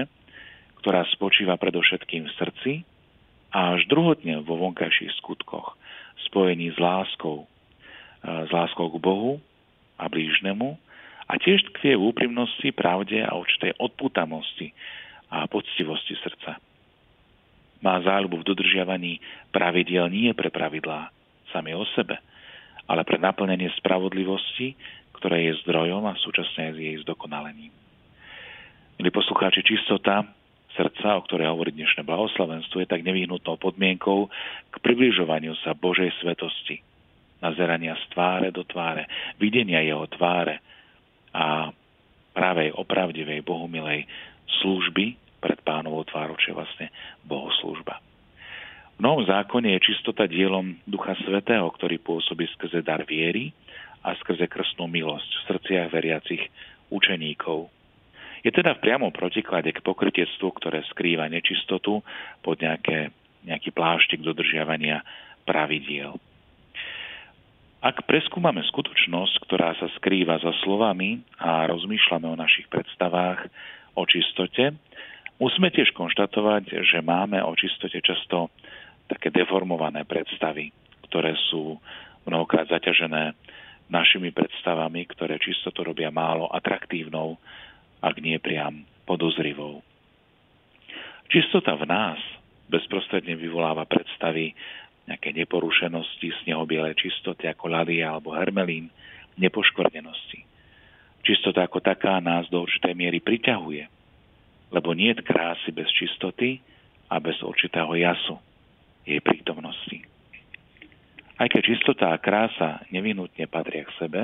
ktorá 0.82 1.02
spočíva 1.10 1.58
predovšetkým 1.58 2.30
v 2.30 2.36
srdci 2.38 2.72
a 3.50 3.74
až 3.74 3.90
druhotne 3.90 4.46
vo 4.46 4.62
vonkajších 4.62 5.18
skutkoch, 5.18 5.74
spojení 6.30 6.70
s 6.70 6.78
láskou, 6.78 7.50
s 8.22 8.50
láskou 8.54 8.94
k 8.94 9.02
Bohu 9.02 9.42
a 9.98 10.06
blížnemu 10.06 10.78
a 11.28 11.34
tiež 11.36 11.64
tkvie 11.72 12.00
v 12.00 12.08
úprimnosti, 12.08 12.72
pravde 12.72 13.20
a 13.20 13.36
určitej 13.36 13.76
odputamosti 13.78 14.72
a 15.28 15.44
poctivosti 15.46 16.16
srdca. 16.24 16.56
Má 17.84 17.96
záľubu 18.02 18.42
v 18.42 18.48
dodržiavaní 18.56 19.14
pravidiel 19.52 20.08
nie 20.10 20.32
pre 20.34 20.50
pravidlá 20.50 21.12
sami 21.52 21.76
o 21.76 21.84
sebe, 21.94 22.18
ale 22.88 23.04
pre 23.04 23.20
naplnenie 23.20 23.70
spravodlivosti, 23.78 24.74
ktoré 25.20 25.52
je 25.52 25.62
zdrojom 25.68 26.08
a 26.08 26.18
súčasne 26.18 26.74
je 26.74 26.96
jej 26.96 26.98
zdokonalením. 27.04 27.74
Milí 28.98 29.10
poslucháči, 29.14 29.62
čistota 29.62 30.26
srdca, 30.74 31.18
o 31.18 31.26
ktorej 31.26 31.50
hovorí 31.50 31.74
dnešné 31.74 32.06
blahoslavenstvo, 32.06 32.82
je 32.82 32.90
tak 32.90 33.06
nevyhnutnou 33.06 33.58
podmienkou 33.58 34.30
k 34.74 34.76
približovaniu 34.82 35.58
sa 35.62 35.74
Božej 35.78 36.14
svetosti, 36.22 36.82
nazerania 37.42 37.98
z 37.98 38.06
tváre 38.14 38.50
do 38.54 38.66
tváre, 38.66 39.10
videnia 39.42 39.82
jeho 39.86 40.06
tváre, 40.10 40.62
a 41.38 41.70
právej 42.34 42.74
opravdivej 42.74 43.46
bohumilej 43.46 44.10
služby 44.62 45.14
pred 45.38 45.60
pánovou 45.62 46.02
tvárou, 46.10 46.34
čo 46.42 46.54
je 46.54 46.58
vlastne 46.58 46.88
bohoslúžba. 47.30 48.02
V 48.98 49.06
Novom 49.06 49.22
zákone 49.30 49.78
je 49.78 49.94
čistota 49.94 50.26
dielom 50.26 50.82
Ducha 50.90 51.14
Svetého, 51.22 51.70
ktorý 51.70 52.02
pôsobí 52.02 52.50
skrze 52.58 52.82
dar 52.82 53.06
viery 53.06 53.54
a 54.02 54.18
skrze 54.18 54.50
krstnú 54.50 54.90
milosť 54.90 55.30
v 55.30 55.46
srdciach 55.54 55.88
veriacich 55.94 56.42
učeníkov. 56.90 57.70
Je 58.42 58.50
teda 58.50 58.74
v 58.74 58.82
priamom 58.82 59.14
protiklade 59.14 59.70
k 59.70 59.86
pokrytectvu, 59.86 60.50
ktoré 60.58 60.82
skrýva 60.90 61.30
nečistotu 61.30 62.02
pod 62.42 62.58
nejaké, 62.58 63.14
nejaký 63.46 63.70
pláštik 63.70 64.26
dodržiavania 64.26 65.06
pravidiel. 65.46 66.18
Ak 67.78 68.10
preskúmame 68.10 68.66
skutočnosť, 68.66 69.46
ktorá 69.46 69.78
sa 69.78 69.86
skrýva 70.02 70.42
za 70.42 70.50
slovami 70.66 71.22
a 71.38 71.70
rozmýšľame 71.70 72.26
o 72.26 72.40
našich 72.42 72.66
predstavách 72.74 73.46
o 73.94 74.02
čistote, 74.02 74.74
musíme 75.38 75.70
tiež 75.70 75.94
konštatovať, 75.94 76.74
že 76.82 77.06
máme 77.06 77.38
o 77.46 77.54
čistote 77.54 78.02
často 78.02 78.50
také 79.06 79.30
deformované 79.30 80.10
predstavy, 80.10 80.74
ktoré 81.06 81.38
sú 81.54 81.78
mnohokrát 82.26 82.66
zaťažené 82.66 83.38
našimi 83.94 84.34
predstavami, 84.34 85.06
ktoré 85.14 85.38
čistotu 85.38 85.86
robia 85.86 86.10
málo 86.10 86.50
atraktívnou, 86.50 87.38
ak 88.02 88.16
nie 88.26 88.42
priam 88.42 88.90
podozrivou. 89.06 89.86
Čistota 91.30 91.78
v 91.78 91.86
nás 91.86 92.20
bezprostredne 92.68 93.38
vyvoláva 93.38 93.86
predstavy 93.86 94.52
nejaké 95.08 95.32
neporušenosti, 95.32 96.44
snehobiele 96.44 96.92
čistoty 96.94 97.48
ako 97.48 97.72
lalia 97.72 98.12
alebo 98.12 98.36
hermelín, 98.36 98.92
nepoškvrnenosti. 99.40 100.44
Čistota 101.24 101.64
ako 101.64 101.80
taká 101.80 102.20
nás 102.20 102.48
do 102.52 102.60
určitej 102.64 102.94
miery 102.94 103.24
priťahuje, 103.24 103.88
lebo 104.72 104.92
nie 104.92 105.16
je 105.16 105.24
krásy 105.24 105.72
bez 105.72 105.88
čistoty 105.96 106.60
a 107.08 107.24
bez 107.24 107.40
určitého 107.40 107.96
jasu 107.96 108.36
jej 109.08 109.24
prítomnosti. 109.24 110.04
Aj 111.40 111.48
keď 111.48 111.62
čistota 111.64 112.12
a 112.12 112.20
krása 112.20 112.84
nevinutne 112.92 113.48
patria 113.48 113.88
k 113.88 113.96
sebe, 113.96 114.22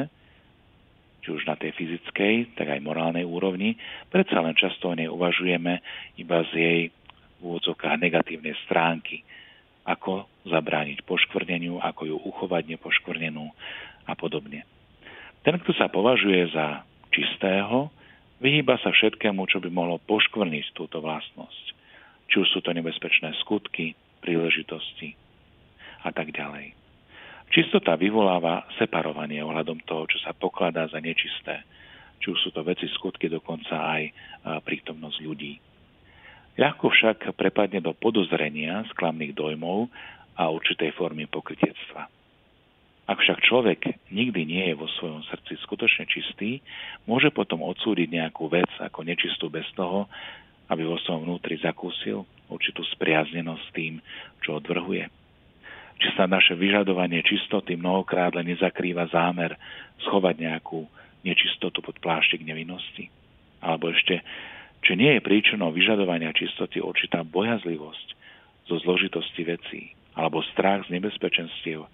či 1.23 1.31
už 1.31 1.47
na 1.47 1.55
tej 1.55 1.71
fyzickej, 1.79 2.59
tak 2.59 2.67
aj 2.67 2.83
morálnej 2.83 3.23
úrovni, 3.23 3.79
predsa 4.11 4.43
len 4.43 4.59
často 4.59 4.91
o 4.91 4.97
nej 4.97 5.07
uvažujeme 5.07 5.79
iba 6.19 6.43
z 6.51 6.51
jej 6.51 6.81
v 7.43 7.59
negatívnej 7.99 8.55
stránky, 8.67 9.23
ako 9.83 10.27
zabrániť 10.47 11.03
poškvrneniu, 11.03 11.79
ako 11.79 12.07
ju 12.07 12.15
uchovať 12.15 12.75
nepoškvrnenú 12.75 13.45
a 14.07 14.13
podobne. 14.15 14.63
Ten, 15.43 15.59
kto 15.59 15.75
sa 15.75 15.91
považuje 15.91 16.55
za 16.55 16.87
čistého, 17.11 17.91
vyhýba 18.39 18.79
sa 18.79 18.95
všetkému, 18.95 19.43
čo 19.51 19.59
by 19.59 19.67
mohlo 19.67 19.99
poškvrniť 20.07 20.71
túto 20.71 21.03
vlastnosť. 21.03 21.65
Či 22.31 22.35
už 22.39 22.47
sú 22.49 22.59
to 22.63 22.71
nebezpečné 22.71 23.35
skutky, 23.43 23.95
príležitosti 24.23 25.19
a 26.03 26.15
tak 26.15 26.31
ďalej. 26.31 26.71
Čistota 27.51 27.99
vyvoláva 27.99 28.65
separovanie 28.79 29.43
ohľadom 29.43 29.83
toho, 29.83 30.07
čo 30.07 30.17
sa 30.23 30.31
pokladá 30.31 30.87
za 30.87 30.97
nečisté. 31.03 31.61
Či 32.23 32.31
už 32.31 32.39
sú 32.39 32.49
to 32.55 32.63
veci, 32.63 32.87
skutky, 32.87 33.27
dokonca 33.27 33.75
aj 33.77 34.03
prítomnosť 34.63 35.19
ľudí. 35.21 35.59
Ľahko 36.53 36.85
však 36.93 37.33
prepadne 37.33 37.81
do 37.81 37.97
podozrenia, 37.97 38.85
sklamných 38.93 39.33
dojmov 39.33 39.89
a 40.37 40.53
určitej 40.53 40.93
formy 40.93 41.25
pokrytectva. 41.25 42.05
Ak 43.03 43.19
však 43.19 43.43
človek 43.43 43.79
nikdy 44.13 44.41
nie 44.47 44.63
je 44.71 44.75
vo 44.79 44.87
svojom 44.87 45.25
srdci 45.27 45.59
skutočne 45.65 46.07
čistý, 46.07 46.63
môže 47.03 47.33
potom 47.35 47.65
odsúdiť 47.65 48.07
nejakú 48.07 48.47
vec 48.47 48.69
ako 48.79 49.03
nečistú 49.03 49.51
bez 49.51 49.67
toho, 49.75 50.07
aby 50.71 50.87
vo 50.87 50.95
svojom 51.01 51.27
vnútri 51.27 51.59
zakúsil 51.59 52.23
určitú 52.47 52.85
spriaznenosť 52.95 53.65
tým, 53.75 53.99
čo 54.39 54.61
odvrhuje. 54.61 55.09
Či 55.99 56.09
sa 56.15 56.29
naše 56.29 56.55
vyžadovanie 56.55 57.25
čistoty 57.25 57.75
mnohokrát 57.75 58.31
len 58.37 58.55
nezakrýva 58.55 59.11
zámer 59.11 59.57
schovať 60.07 60.35
nejakú 60.39 60.87
nečistotu 61.27 61.83
pod 61.83 61.99
pláštik 61.99 62.45
nevinnosti? 62.45 63.11
Alebo 63.59 63.91
ešte 63.91 64.23
či 64.83 64.99
nie 64.99 65.17
je 65.17 65.25
príčinou 65.25 65.71
vyžadovania 65.71 66.35
čistoty 66.35 66.83
určitá 66.83 67.23
bojazlivosť 67.23 68.07
zo 68.67 68.75
zložitosti 68.83 69.41
vecí 69.47 69.81
alebo 70.13 70.45
strach 70.53 70.85
z 70.85 70.99
nebezpečenstiev, 70.99 71.87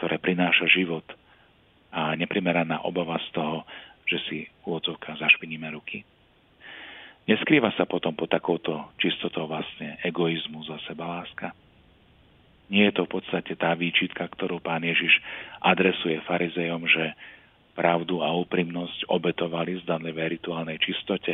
ktoré 0.00 0.16
prináša 0.18 0.66
život 0.66 1.06
a 1.94 2.16
neprimeraná 2.18 2.82
obava 2.82 3.20
z 3.22 3.28
toho, 3.36 3.58
že 4.08 4.18
si 4.26 4.38
u 4.66 4.74
odzovka 4.74 5.14
zašpiníme 5.14 5.68
ruky? 5.70 6.02
Neskrýva 7.26 7.74
sa 7.74 7.90
potom 7.90 8.14
po 8.14 8.30
takouto 8.30 8.94
čistotou 9.02 9.50
vlastne 9.50 9.98
egoizmu 10.06 10.62
za 10.62 10.78
seba 10.86 11.20
láska? 11.20 11.50
Nie 12.70 12.90
je 12.90 13.02
to 13.02 13.02
v 13.06 13.18
podstate 13.18 13.54
tá 13.58 13.74
výčitka, 13.74 14.26
ktorú 14.26 14.58
pán 14.62 14.82
Ježiš 14.82 15.22
adresuje 15.62 16.18
farizejom, 16.26 16.86
že 16.86 17.14
pravdu 17.74 18.22
a 18.22 18.30
úprimnosť 18.30 19.10
obetovali 19.10 19.82
zdanlivé 19.82 20.38
rituálnej 20.38 20.78
čistote, 20.78 21.25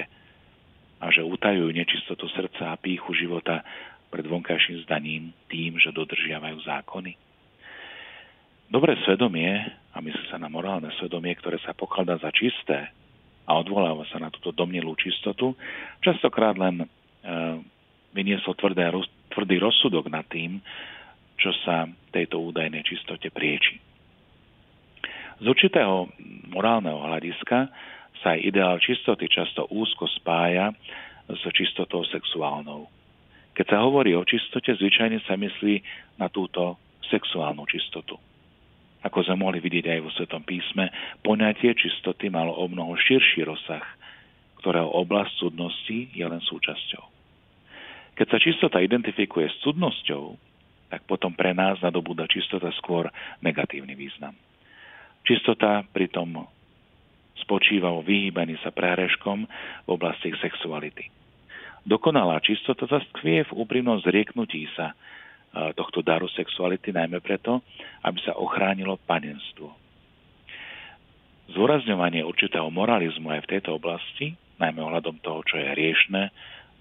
utajujú 1.42 1.74
nečistotu 1.74 2.30
srdca 2.38 2.70
a 2.70 2.78
píchu 2.78 3.10
života 3.18 3.66
pred 4.14 4.22
vonkajším 4.30 4.86
zdaním 4.86 5.34
tým, 5.50 5.74
že 5.74 5.90
dodržiavajú 5.90 6.54
zákony. 6.62 7.18
Dobré 8.70 8.94
svedomie, 9.02 9.50
a 9.90 9.98
myslí 9.98 10.30
sa 10.30 10.38
na 10.38 10.46
morálne 10.46 10.94
svedomie, 11.02 11.34
ktoré 11.34 11.58
sa 11.66 11.74
pokladá 11.74 12.14
za 12.22 12.30
čisté 12.30 12.94
a 13.42 13.58
odvoláva 13.58 14.06
sa 14.14 14.22
na 14.22 14.30
túto 14.30 14.54
domnelú 14.54 14.94
čistotu, 14.94 15.58
častokrát 15.98 16.54
len 16.54 16.78
e, 16.78 16.86
vyniesol 18.14 18.54
tvrdé, 18.54 18.86
tvrdý 19.34 19.58
rozsudok 19.58 20.14
nad 20.14 20.22
tým, 20.30 20.62
čo 21.42 21.50
sa 21.66 21.90
tejto 22.14 22.38
údajnej 22.38 22.86
čistote 22.86 23.34
prieči. 23.34 23.82
Z 25.42 25.44
určitého 25.50 26.06
morálneho 26.54 27.02
hľadiska 27.02 27.66
sa 28.22 28.38
aj 28.38 28.46
ideál 28.46 28.78
čistoty 28.78 29.26
často 29.26 29.66
úzko 29.74 30.06
spája 30.06 30.70
s 31.28 31.42
čistotou 31.54 32.02
sexuálnou. 32.08 32.88
Keď 33.52 33.66
sa 33.68 33.78
hovorí 33.84 34.16
o 34.16 34.24
čistote, 34.24 34.72
zvyčajne 34.72 35.20
sa 35.28 35.36
myslí 35.36 35.84
na 36.16 36.32
túto 36.32 36.80
sexuálnu 37.12 37.68
čistotu. 37.68 38.16
Ako 39.02 39.26
sme 39.26 39.42
mohli 39.42 39.58
vidieť 39.58 39.98
aj 39.98 40.00
vo 40.00 40.10
Svetom 40.14 40.42
písme, 40.46 40.88
poňatie 41.26 41.74
čistoty 41.74 42.30
malo 42.30 42.54
o 42.54 42.64
mnoho 42.70 42.94
širší 42.94 43.42
rozsah, 43.42 43.82
ktorého 44.62 44.88
oblasť 44.94 45.42
cudnosti 45.42 45.98
je 46.14 46.22
len 46.22 46.38
súčasťou. 46.38 47.04
Keď 48.14 48.26
sa 48.30 48.38
čistota 48.38 48.78
identifikuje 48.78 49.50
s 49.50 49.58
cudnosťou, 49.66 50.38
tak 50.92 51.02
potom 51.08 51.34
pre 51.34 51.50
nás 51.56 51.80
nadobúda 51.82 52.28
čistota 52.30 52.70
skôr 52.78 53.10
negatívny 53.42 53.96
význam. 53.96 54.36
Čistota 55.26 55.82
pritom 55.90 56.46
spočíva 57.42 57.90
vo 57.90 58.06
vyhýbaní 58.06 58.56
sa 58.62 58.70
prehreškom 58.70 59.44
v 59.84 59.88
oblasti 59.90 60.30
sexuality. 60.38 61.10
Dokonalá 61.82 62.38
čistota 62.38 62.86
sa 62.86 63.02
skvie 63.10 63.42
v 63.42 63.52
úprimnom 63.58 63.98
zrieknutí 64.00 64.70
sa 64.78 64.94
tohto 65.52 66.00
daru 66.00 66.30
sexuality, 66.32 66.94
najmä 66.94 67.20
preto, 67.20 67.60
aby 68.06 68.18
sa 68.24 68.38
ochránilo 68.38 68.96
panenstvo. 69.04 69.74
Zúrazňovanie 71.52 72.24
určitého 72.24 72.72
moralizmu 72.72 73.28
aj 73.28 73.44
v 73.44 73.50
tejto 73.58 73.76
oblasti, 73.76 74.32
najmä 74.56 74.80
ohľadom 74.80 75.20
toho, 75.20 75.44
čo 75.44 75.60
je 75.60 75.66
hriešne 75.76 76.32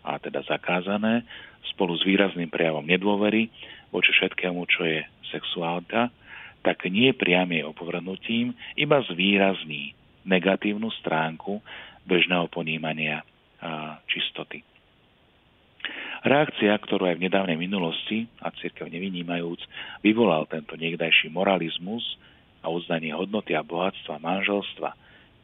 a 0.06 0.12
teda 0.22 0.46
zakázané, 0.48 1.27
spolu 1.75 1.98
s 2.00 2.08
výrazným 2.08 2.48
prejavom 2.48 2.86
nedôvery 2.86 3.51
voči 3.91 4.12
všetkému, 4.15 4.63
čo 4.72 4.88
je 4.88 5.03
sexuálta, 5.34 6.13
tak 6.62 6.86
nie 6.88 7.12
priamie 7.12 7.65
opovrhnutím, 7.65 8.53
iba 8.77 9.01
zvýrazní 9.10 9.98
negatívnu 10.28 10.90
stránku 11.01 11.62
bežného 12.06 12.50
ponímania 12.50 13.22
čistoty. 14.10 14.66
Reakcia, 16.22 16.78
ktorú 16.78 17.10
aj 17.10 17.18
v 17.18 17.25
nedávnej 17.25 17.58
minulosti, 17.58 18.30
a 18.42 18.54
církev 18.54 18.86
nevynímajúc, 18.90 19.62
vyvolal 20.06 20.46
tento 20.46 20.78
niekdajší 20.78 21.34
moralizmus 21.34 22.06
a 22.62 22.70
uznanie 22.70 23.10
hodnoty 23.10 23.58
a 23.58 23.66
bohatstva 23.66 24.22
manželstva, 24.22 24.94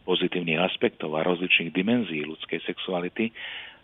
pozitívnych 0.06 0.62
aspektov 0.62 1.18
a 1.18 1.26
rozličných 1.26 1.74
dimenzií 1.74 2.22
ľudskej 2.30 2.62
sexuality, 2.62 3.34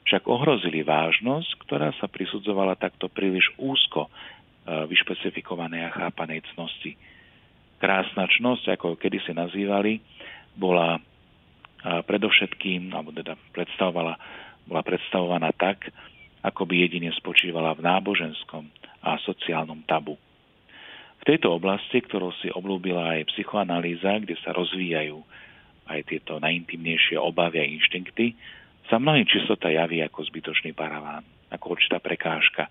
však 0.05 0.29
ohrozili 0.29 0.85
vážnosť, 0.85 1.49
ktorá 1.65 1.89
sa 1.97 2.05
prisudzovala 2.05 2.77
takto 2.77 3.09
príliš 3.09 3.49
úzko 3.57 4.13
vyšpecifikovanej 4.63 5.89
a 5.89 5.95
chápanej 5.97 6.45
cnosti. 6.53 6.93
Krásna 7.81 8.29
čnosť, 8.29 8.79
ako 8.79 8.95
kedysi 9.01 9.33
nazývali, 9.35 9.99
bola 10.57 11.01
predovšetkým, 11.83 12.95
alebo 12.95 13.11
teda 13.11 13.35
predstavovala, 13.51 14.15
bola 14.63 14.81
predstavovaná 14.87 15.51
tak, 15.51 15.91
ako 16.43 16.67
by 16.67 16.87
jedine 16.87 17.11
spočívala 17.15 17.75
v 17.75 17.83
náboženskom 17.83 18.67
a 19.03 19.19
sociálnom 19.19 19.83
tabu. 19.83 20.15
V 21.19 21.23
tejto 21.27 21.55
oblasti, 21.55 22.03
ktorú 22.03 22.35
si 22.43 22.51
oblúbila 22.51 23.15
aj 23.15 23.31
psychoanalýza, 23.31 24.23
kde 24.23 24.35
sa 24.43 24.51
rozvíjajú 24.51 25.23
aj 25.87 25.99
tieto 26.07 26.39
najintimnejšie 26.39 27.15
obavy 27.19 27.63
a 27.63 27.67
inštinkty, 27.67 28.35
sa 28.91 28.99
mnohým 28.99 29.23
čistota 29.23 29.71
javí 29.71 30.03
ako 30.03 30.23
zbytočný 30.27 30.75
paraván, 30.75 31.23
ako 31.47 31.79
určitá 31.79 32.03
prekážka, 32.03 32.67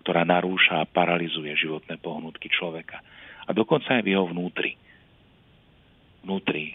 ktorá 0.00 0.24
narúša 0.24 0.80
a 0.80 0.88
paralizuje 0.88 1.52
životné 1.60 2.00
pohnutky 2.00 2.48
človeka. 2.48 3.04
A 3.44 3.52
dokonca 3.52 4.00
aj 4.00 4.04
v 4.04 4.16
jeho 4.16 4.24
vnútri. 4.32 4.80
Vnútri 6.20 6.74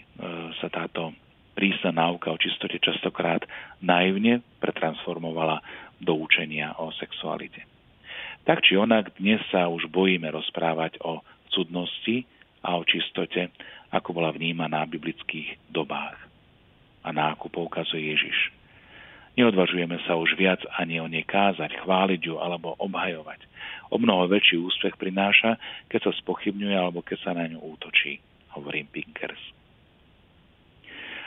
sa 0.58 0.68
táto 0.68 1.14
prísna 1.56 1.94
náuka 1.94 2.28
o 2.28 2.40
čistote 2.40 2.76
častokrát 2.82 3.46
naivne 3.80 4.44
pretransformovala 4.60 5.62
do 6.02 6.18
učenia 6.20 6.76
o 6.76 6.92
sexualite. 6.92 7.64
Tak 8.44 8.62
či 8.62 8.78
onak, 8.78 9.16
dnes 9.18 9.42
sa 9.50 9.66
už 9.66 9.88
bojíme 9.90 10.28
rozprávať 10.30 11.00
o 11.02 11.24
cudnosti 11.50 12.28
a 12.62 12.76
o 12.76 12.82
čistote, 12.84 13.50
ako 13.90 14.12
bola 14.12 14.30
vnímaná 14.34 14.84
v 14.84 15.00
biblických 15.00 15.72
dobách 15.72 16.26
a 17.06 17.14
na 17.14 17.30
akú 17.30 17.46
poukazuje 17.46 18.12
Ježiš. 18.12 18.50
Neodvažujeme 19.38 20.00
sa 20.08 20.18
už 20.18 20.34
viac 20.34 20.58
ani 20.74 20.98
o 20.98 21.06
nej 21.06 21.22
kázať, 21.22 21.84
chváliť 21.84 22.20
ju 22.24 22.40
alebo 22.40 22.74
obhajovať. 22.80 23.44
O 23.92 24.00
mnoho 24.00 24.26
väčší 24.26 24.58
úspech 24.58 24.98
prináša, 24.98 25.60
keď 25.86 26.10
sa 26.10 26.12
spochybňuje 26.24 26.74
alebo 26.74 27.04
keď 27.04 27.18
sa 27.22 27.32
na 27.36 27.46
ňu 27.46 27.60
útočí, 27.62 28.18
hovorím 28.56 28.88
Pinkers. 28.88 29.40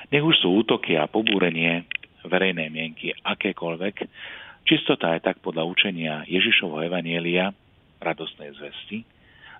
Nech 0.10 0.26
už 0.26 0.42
sú 0.42 0.66
útoky 0.66 0.98
a 0.98 1.06
pobúrenie 1.06 1.86
verejnej 2.26 2.74
mienky 2.74 3.14
akékoľvek, 3.14 3.96
čistota 4.66 5.14
je 5.16 5.22
tak 5.22 5.38
podľa 5.40 5.70
učenia 5.70 6.26
Ježišovho 6.26 6.82
Evanielia, 6.82 7.54
radostnej 8.02 8.52
zvesti, 8.58 9.06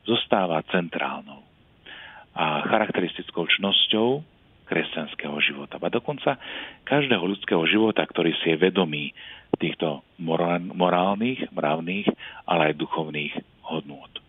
zostáva 0.10 0.66
centrálnou 0.74 1.46
a 2.34 2.66
charakteristickou 2.66 3.46
čnosťou 3.46 4.24
kresťanského 4.70 5.38
života. 5.42 5.82
A 5.82 5.90
dokonca 5.90 6.38
každého 6.86 7.26
ľudského 7.26 7.66
života, 7.66 8.06
ktorý 8.06 8.32
si 8.42 8.54
je 8.54 8.62
vedomý 8.62 9.12
týchto 9.58 10.06
morálnych, 10.78 11.50
mravných, 11.50 12.08
ale 12.46 12.72
aj 12.72 12.80
duchovných 12.80 13.34
hodnôt. 13.66 14.29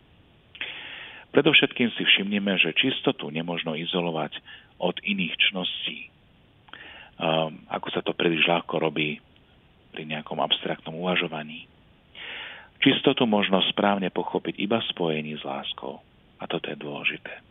Predovšetkým 1.30 1.94
si 1.94 2.02
všimneme, 2.02 2.58
že 2.58 2.74
čistotu 2.74 3.30
nemožno 3.30 3.78
izolovať 3.78 4.34
od 4.82 4.98
iných 5.06 5.34
čností. 5.50 6.10
Um, 7.20 7.62
ako 7.70 7.88
sa 7.94 8.00
to 8.02 8.16
príliš 8.16 8.48
ľahko 8.48 8.80
robí 8.82 9.22
pri 9.94 10.08
nejakom 10.08 10.40
abstraktnom 10.42 10.98
uvažovaní. 10.98 11.70
Čistotu 12.80 13.28
možno 13.28 13.60
správne 13.68 14.08
pochopiť 14.08 14.56
iba 14.56 14.80
v 14.80 14.88
spojení 14.90 15.36
s 15.36 15.44
láskou. 15.44 16.00
A 16.40 16.48
toto 16.48 16.72
je 16.72 16.80
dôležité. 16.80 17.44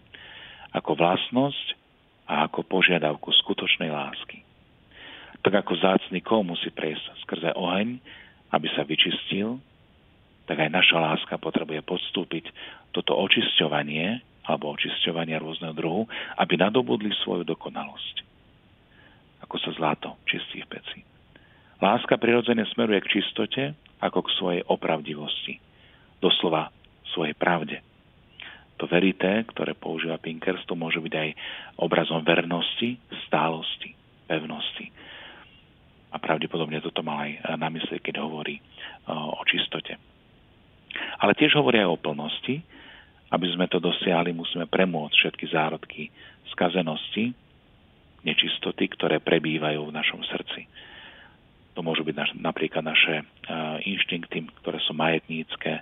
Ako 0.74 0.98
vlastnosť 0.98 1.78
a 2.26 2.50
ako 2.50 2.66
požiadavku 2.66 3.30
skutočnej 3.46 3.94
lásky. 3.94 4.42
Tak 5.46 5.66
ako 5.66 5.74
zácný 5.78 6.20
kov 6.26 6.44
musí 6.44 6.74
prejsť 6.74 7.06
skrze 7.24 7.54
oheň, 7.54 8.02
aby 8.50 8.68
sa 8.74 8.82
vyčistil, 8.84 9.62
tak 10.50 10.66
aj 10.66 10.74
naša 10.74 10.98
láska 10.98 11.38
potrebuje 11.38 11.86
podstúpiť 11.86 12.50
toto 12.96 13.18
očisťovanie 13.18 14.22
alebo 14.50 14.74
očisťovanie 14.74 15.38
rôzneho 15.38 15.78
druhu, 15.78 16.10
aby 16.42 16.58
nadobudli 16.58 17.14
svoju 17.22 17.46
dokonalosť. 17.46 18.16
Ako 19.46 19.56
sa 19.62 19.70
zlato 19.78 20.18
čistí 20.26 20.66
v 20.66 20.72
peci. 20.74 21.00
Láska 21.80 22.20
prirodzene 22.20 22.66
smeruje 22.74 23.00
k 23.06 23.12
čistote 23.20 23.78
ako 24.04 24.26
k 24.26 24.34
svojej 24.36 24.62
opravdivosti. 24.68 25.62
Doslova 26.20 26.74
svojej 27.16 27.38
pravde. 27.38 27.80
To 28.80 28.88
verité, 28.88 29.44
ktoré 29.48 29.76
používa 29.76 30.20
Pinkers, 30.20 30.64
to 30.64 30.76
môže 30.76 31.04
byť 31.04 31.14
aj 31.14 31.30
obrazom 31.84 32.24
vernosti, 32.24 32.96
stálosti, 33.28 33.92
pevnosti. 34.28 34.88
A 36.10 36.18
pravdepodobne 36.18 36.82
toto 36.82 37.04
mal 37.04 37.28
aj 37.28 37.60
na 37.60 37.70
mysli, 37.70 38.00
keď 38.02 38.24
hovorí 38.24 38.58
o 39.12 39.40
čistote. 39.46 40.00
Ale 41.20 41.36
tiež 41.36 41.60
hovoria 41.60 41.86
aj 41.86 41.92
o 41.96 42.02
plnosti. 42.02 42.56
Aby 43.30 43.54
sme 43.54 43.70
to 43.70 43.78
dosiahli, 43.78 44.34
musíme 44.34 44.66
premôcť 44.66 45.14
všetky 45.14 45.46
zárodky 45.54 46.10
skazenosti, 46.50 47.32
nečistoty, 48.26 48.90
ktoré 48.92 49.22
prebývajú 49.24 49.80
v 49.86 49.96
našom 49.96 50.22
srdci. 50.28 50.68
To 51.78 51.86
môžu 51.86 52.04
byť 52.04 52.16
naš, 52.18 52.32
napríklad 52.36 52.84
naše 52.84 53.24
uh, 53.24 53.80
inštinkty, 53.80 54.50
ktoré 54.60 54.82
sú 54.84 54.92
majetnícke, 54.92 55.80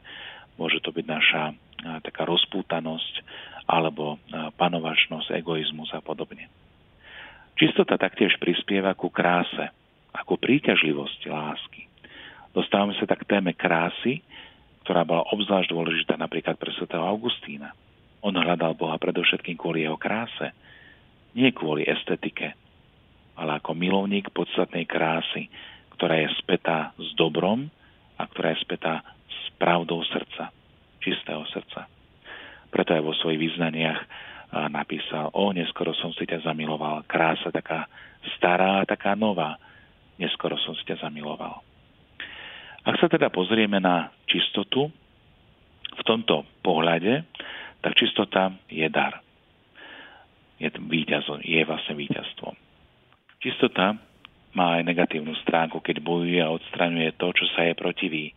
môže 0.60 0.77
to 0.86 0.93
byť 0.93 1.05
naša 1.07 1.43
uh, 1.49 1.55
taká 2.05 2.27
rozpútanosť 2.29 3.25
alebo 3.65 4.19
uh, 4.19 4.53
panovačnosť, 4.53 5.33
egoizmus 5.33 5.89
a 5.97 6.03
podobne. 6.03 6.51
Čistota 7.57 7.97
taktiež 7.97 8.38
prispieva 8.38 8.93
ku 8.93 9.10
kráse, 9.10 9.73
ako 10.13 10.38
príťažlivosti 10.38 11.33
lásky. 11.33 11.89
Dostávame 12.53 12.93
sa 13.01 13.10
tak 13.10 13.25
k 13.25 13.38
téme 13.38 13.57
krásy, 13.57 14.21
ktorá 14.88 15.04
bola 15.04 15.28
obzvlášť 15.36 15.76
dôležitá 15.76 16.15
napríklad 16.15 16.56
pre 16.56 16.71
svätého 16.71 17.04
Augustína. 17.04 17.76
On 18.23 18.32
hľadal 18.32 18.71
Boha 18.71 18.95
predovšetkým 18.95 19.60
kvôli 19.60 19.84
jeho 19.84 20.00
kráse, 20.00 20.56
nie 21.36 21.52
kvôli 21.52 21.84
estetike, 21.84 22.56
ale 23.36 23.60
ako 23.60 23.76
milovník 23.76 24.32
podstatnej 24.32 24.88
krásy, 24.88 25.52
ktorá 25.91 26.23
je 26.23 26.32
spätá 26.39 26.95
s 26.95 27.12
dobrom 27.19 27.67
a 28.15 28.23
ktorá 28.32 28.56
je 28.56 28.63
spätá 28.63 29.04
s 29.28 29.52
pravdou 29.60 30.08
srdca, 30.08 30.56
čistého 31.04 31.43
srdca. 31.52 31.91
Preto 32.71 32.95
aj 32.95 33.04
vo 33.04 33.12
svojich 33.12 33.43
význaniach 33.43 34.00
napísal, 34.71 35.36
o, 35.36 35.52
neskoro 35.52 35.91
som 36.00 36.15
si 36.15 36.23
ťa 36.23 36.47
zamiloval, 36.47 37.04
krása 37.12 37.52
taká 37.52 37.91
stará, 38.39 38.88
taká 38.88 39.19
nová, 39.19 39.60
neskoro 40.15 40.56
som 40.63 40.71
si 40.80 40.88
ťa 40.88 41.04
zamiloval. 41.04 41.66
Ak 42.88 42.95
sa 43.04 43.12
teda 43.12 43.28
pozrieme 43.28 43.84
na 43.84 44.15
čistotu 44.32 44.88
v 45.91 46.02
tomto 46.08 46.47
pohľade, 46.63 47.28
tak 47.84 48.00
čistota 48.00 48.56
je 48.71 48.88
dar. 48.88 49.19
Je, 50.56 50.71
víťazom, 50.71 51.43
je 51.43 51.67
vlastne 51.67 52.00
víťazstvom. 52.00 52.56
Čistota 53.43 54.00
má 54.56 54.80
aj 54.80 54.88
negatívnu 54.88 55.36
stránku, 55.43 55.84
keď 55.84 56.00
bojuje 56.00 56.39
a 56.39 56.50
odstraňuje 56.56 57.12
to, 57.19 57.28
čo 57.36 57.45
sa 57.54 57.67
je 57.67 57.76
protiví. 57.76 58.32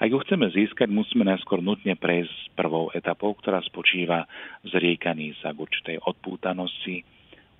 Ak 0.00 0.08
ju 0.08 0.16
chceme 0.24 0.48
získať, 0.48 0.88
musíme 0.88 1.22
najskôr 1.28 1.60
nutne 1.60 1.92
prejsť 1.94 2.56
prvou 2.56 2.88
etapou, 2.96 3.36
ktorá 3.36 3.60
spočíva 3.62 4.24
v 4.64 4.74
zriekaní 4.74 5.36
sa 5.44 5.52
k 5.52 5.60
určitej 5.60 5.96
odpútanosti, 6.02 7.04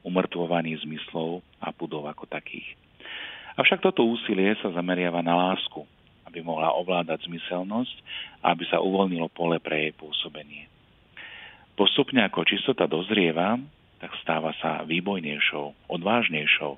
umrtvovaní 0.03 0.73
zmyslov 0.83 1.45
a 1.61 1.69
budov 1.71 2.09
ako 2.09 2.27
takých. 2.27 2.75
Avšak 3.61 3.85
toto 3.85 4.03
úsilie 4.09 4.57
sa 4.59 4.75
zameriava 4.75 5.23
na 5.23 5.37
lásku, 5.37 5.87
aby 6.35 6.43
mohla 6.43 6.75
ovládať 6.75 7.31
zmyselnosť 7.31 7.97
a 8.43 8.51
aby 8.51 8.67
sa 8.67 8.83
uvoľnilo 8.83 9.31
pole 9.31 9.63
pre 9.63 9.87
jej 9.87 9.93
pôsobenie. 9.95 10.67
Postupne 11.79 12.27
ako 12.27 12.43
čistota 12.43 12.91
dozrieva, 12.91 13.55
tak 14.03 14.11
stáva 14.19 14.51
sa 14.59 14.83
výbojnejšou, 14.83 15.87
odvážnejšou 15.87 16.73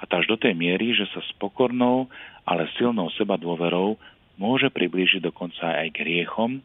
a 0.00 0.04
až 0.08 0.24
do 0.24 0.40
tej 0.40 0.56
miery, 0.56 0.96
že 0.96 1.04
sa 1.12 1.20
s 1.20 1.28
pokornou, 1.36 2.08
ale 2.48 2.72
silnou 2.80 3.12
seba 3.12 3.36
dôverou 3.36 4.00
môže 4.40 4.72
priblížiť 4.72 5.20
dokonca 5.20 5.76
aj 5.84 5.92
k 5.92 5.98
riechom, 6.08 6.64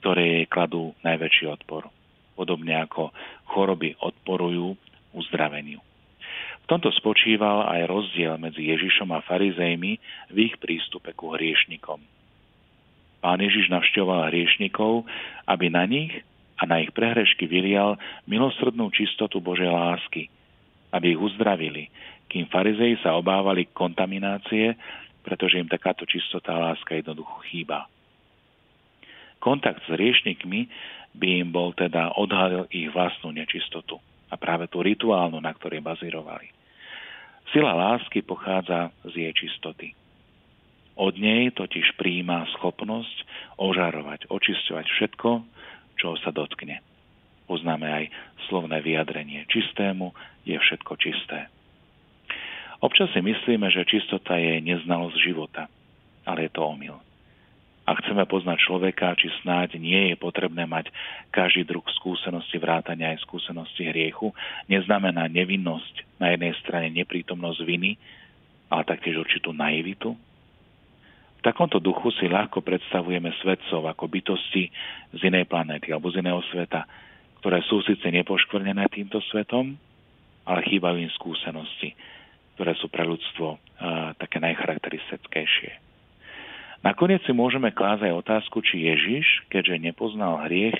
ktoré 0.00 0.40
jej 0.40 0.46
kladú 0.48 0.96
najväčší 1.04 1.44
odpor. 1.52 1.92
Podobne 2.32 2.80
ako 2.80 3.12
choroby 3.52 4.00
odporujú 4.00 4.74
uzdraveniu. 5.12 5.91
V 6.62 6.66
tomto 6.70 6.94
spočíval 6.94 7.66
aj 7.68 7.90
rozdiel 7.90 8.38
medzi 8.38 8.70
Ježišom 8.70 9.10
a 9.12 9.20
farizejmi 9.26 9.98
v 10.30 10.36
ich 10.38 10.54
prístupe 10.62 11.12
ku 11.12 11.34
hriešnikom. 11.34 12.00
Pán 13.22 13.38
Ježiš 13.38 13.70
navštevoval 13.70 14.30
hriešnikov, 14.30 15.06
aby 15.46 15.70
na 15.70 15.86
nich 15.86 16.10
a 16.58 16.66
na 16.66 16.82
ich 16.82 16.90
prehrešky 16.94 17.46
vylial 17.46 17.98
milosrdnú 18.26 18.90
čistotu 18.94 19.42
Božej 19.42 19.70
lásky, 19.70 20.30
aby 20.94 21.14
ich 21.14 21.20
uzdravili, 21.20 21.90
kým 22.30 22.46
farizeji 22.50 22.98
sa 23.02 23.14
obávali 23.18 23.70
kontaminácie 23.70 24.78
pretože 25.22 25.58
im 25.58 25.70
takáto 25.70 26.02
čistota 26.04 26.52
a 26.52 26.74
láska 26.74 26.98
jednoducho 26.98 27.46
chýba. 27.48 27.86
Kontakt 29.38 29.82
s 29.86 29.90
riešnikmi 29.90 30.66
by 31.14 31.26
im 31.46 31.48
bol 31.50 31.74
teda 31.74 32.14
odhalil 32.18 32.66
ich 32.70 32.90
vlastnú 32.90 33.34
nečistotu 33.34 34.02
a 34.32 34.34
práve 34.40 34.64
tú 34.72 34.80
rituálnu, 34.80 35.36
na 35.44 35.52
ktorej 35.52 35.84
bazírovali. 35.84 36.48
Sila 37.52 37.76
lásky 37.76 38.24
pochádza 38.24 38.88
z 39.04 39.28
jej 39.28 39.32
čistoty. 39.36 39.92
Od 40.96 41.12
nej 41.20 41.52
totiž 41.52 42.00
príjma 42.00 42.48
schopnosť 42.56 43.28
ožarovať, 43.60 44.32
očisťovať 44.32 44.86
všetko, 44.88 45.30
čo 46.00 46.16
sa 46.24 46.32
dotkne. 46.32 46.80
Poznáme 47.44 47.84
aj 47.84 48.04
slovné 48.48 48.80
vyjadrenie. 48.80 49.44
Čistému 49.52 50.16
je 50.48 50.56
všetko 50.56 50.96
čisté. 50.96 51.52
Občas 52.80 53.12
si 53.12 53.20
myslíme, 53.20 53.68
že 53.68 53.86
čistota 53.86 54.40
je 54.40 54.64
neznalosť 54.64 55.16
života, 55.20 55.68
ale 56.24 56.48
je 56.48 56.50
to 56.56 56.64
omyl. 56.64 56.96
Ak 57.82 57.98
chceme 58.06 58.22
poznať 58.30 58.62
človeka, 58.62 59.18
či 59.18 59.26
snáď 59.42 59.74
nie 59.74 60.14
je 60.14 60.16
potrebné 60.16 60.70
mať 60.70 60.94
každý 61.34 61.66
druh 61.66 61.82
skúsenosti 61.98 62.62
vrátania 62.62 63.10
aj 63.10 63.26
skúsenosti 63.26 63.90
hriechu, 63.90 64.30
neznamená 64.70 65.26
nevinnosť 65.26 66.22
na 66.22 66.30
jednej 66.30 66.54
strane 66.62 66.88
neprítomnosť 66.94 67.60
viny, 67.66 67.98
ale 68.70 68.82
taktiež 68.86 69.18
určitú 69.18 69.50
naivitu. 69.50 70.14
V 71.38 71.40
takomto 71.42 71.82
duchu 71.82 72.14
si 72.22 72.30
ľahko 72.30 72.62
predstavujeme 72.62 73.34
svetcov 73.42 73.82
ako 73.90 74.06
bytosti 74.06 74.70
z 75.10 75.20
inej 75.26 75.50
planéty 75.50 75.90
alebo 75.90 76.06
z 76.14 76.22
iného 76.22 76.38
sveta, 76.54 76.86
ktoré 77.42 77.66
sú 77.66 77.82
síce 77.82 78.06
nepoškvrnené 78.06 78.86
týmto 78.94 79.18
svetom, 79.26 79.74
ale 80.46 80.60
chýbajú 80.70 81.02
im 81.02 81.10
skúsenosti 81.18 81.98
ktoré 82.54 82.78
sú 82.78 82.86
pre 82.92 83.02
ľudstvo 83.02 83.58
také 84.20 84.38
najcharakteristickejšie. 84.38 85.91
Nakoniec 86.82 87.22
si 87.22 87.30
môžeme 87.30 87.70
klásť 87.70 88.10
aj 88.10 88.18
otázku, 88.26 88.58
či 88.62 88.90
Ježiš, 88.90 89.46
keďže 89.46 89.78
nepoznal 89.78 90.42
hriech, 90.46 90.74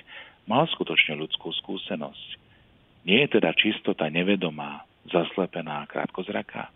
mal 0.51 0.67
skutočne 0.67 1.15
ľudskú 1.15 1.55
skúsenosť. 1.63 2.29
Nie 3.07 3.27
je 3.27 3.39
teda 3.39 3.55
čistota 3.55 4.11
nevedomá, 4.11 4.83
zaslepená 5.07 5.87
a 5.87 5.89
krátkozraká. 5.91 6.75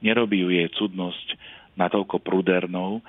Nerobí 0.00 0.40
ju 0.40 0.48
jej 0.48 0.68
cudnosť 0.72 1.36
natoľko 1.76 2.20
prudernou, 2.24 3.04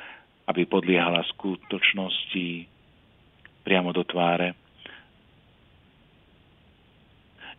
aby 0.52 0.68
podliehala 0.68 1.24
skutočnosti 1.32 2.68
priamo 3.64 3.96
do 3.96 4.04
tváre, 4.04 4.60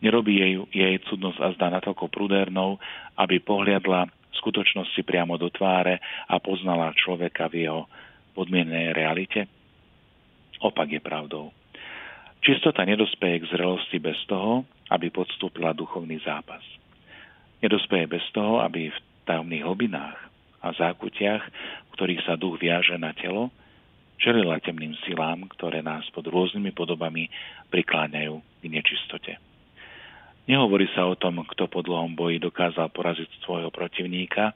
Nerobí 0.05 0.37
jej, 0.37 0.61
jej 0.69 1.01
cudnosť 1.09 1.38
a 1.40 1.49
zdá 1.57 1.73
natoľko 1.73 2.12
prudérnou, 2.12 2.77
aby 3.17 3.40
pohliadla 3.40 4.12
skutočnosti 4.40 5.01
priamo 5.07 5.38
do 5.38 5.51
tváre 5.51 6.01
a 6.31 6.38
poznala 6.42 6.94
človeka 6.97 7.47
v 7.51 7.66
jeho 7.68 7.81
podmienenej 8.35 8.97
realite? 8.97 9.47
Opak 10.62 10.90
je 10.90 11.01
pravdou. 11.03 11.53
Čistota 12.44 12.85
nedospeje 12.85 13.44
k 13.44 13.51
zrelosti 13.57 13.97
bez 14.01 14.20
toho, 14.29 14.68
aby 14.92 15.09
podstúpila 15.09 15.73
duchovný 15.73 16.20
zápas. 16.20 16.61
Nedospeje 17.64 18.05
bez 18.05 18.25
toho, 18.37 18.61
aby 18.61 18.92
v 18.92 18.99
tajomných 19.25 19.64
hlbinách 19.64 20.18
a 20.61 20.68
zákutiach, 20.77 21.42
v 21.88 21.90
ktorých 21.97 22.25
sa 22.29 22.37
duch 22.37 22.61
viaže 22.61 23.01
na 23.01 23.16
telo, 23.16 23.49
čelila 24.20 24.61
temným 24.61 24.92
silám, 25.09 25.49
ktoré 25.57 25.81
nás 25.81 26.05
pod 26.12 26.29
rôznymi 26.29 26.73
podobami 26.77 27.33
prikláňajú 27.73 28.35
k 28.40 28.64
nečistote. 28.68 29.54
Nehovorí 30.44 30.85
sa 30.92 31.09
o 31.09 31.16
tom, 31.16 31.40
kto 31.40 31.72
po 31.72 31.80
dlhom 31.80 32.12
boji 32.12 32.37
dokázal 32.37 32.92
poraziť 32.92 33.40
svojho 33.48 33.72
protivníka 33.72 34.52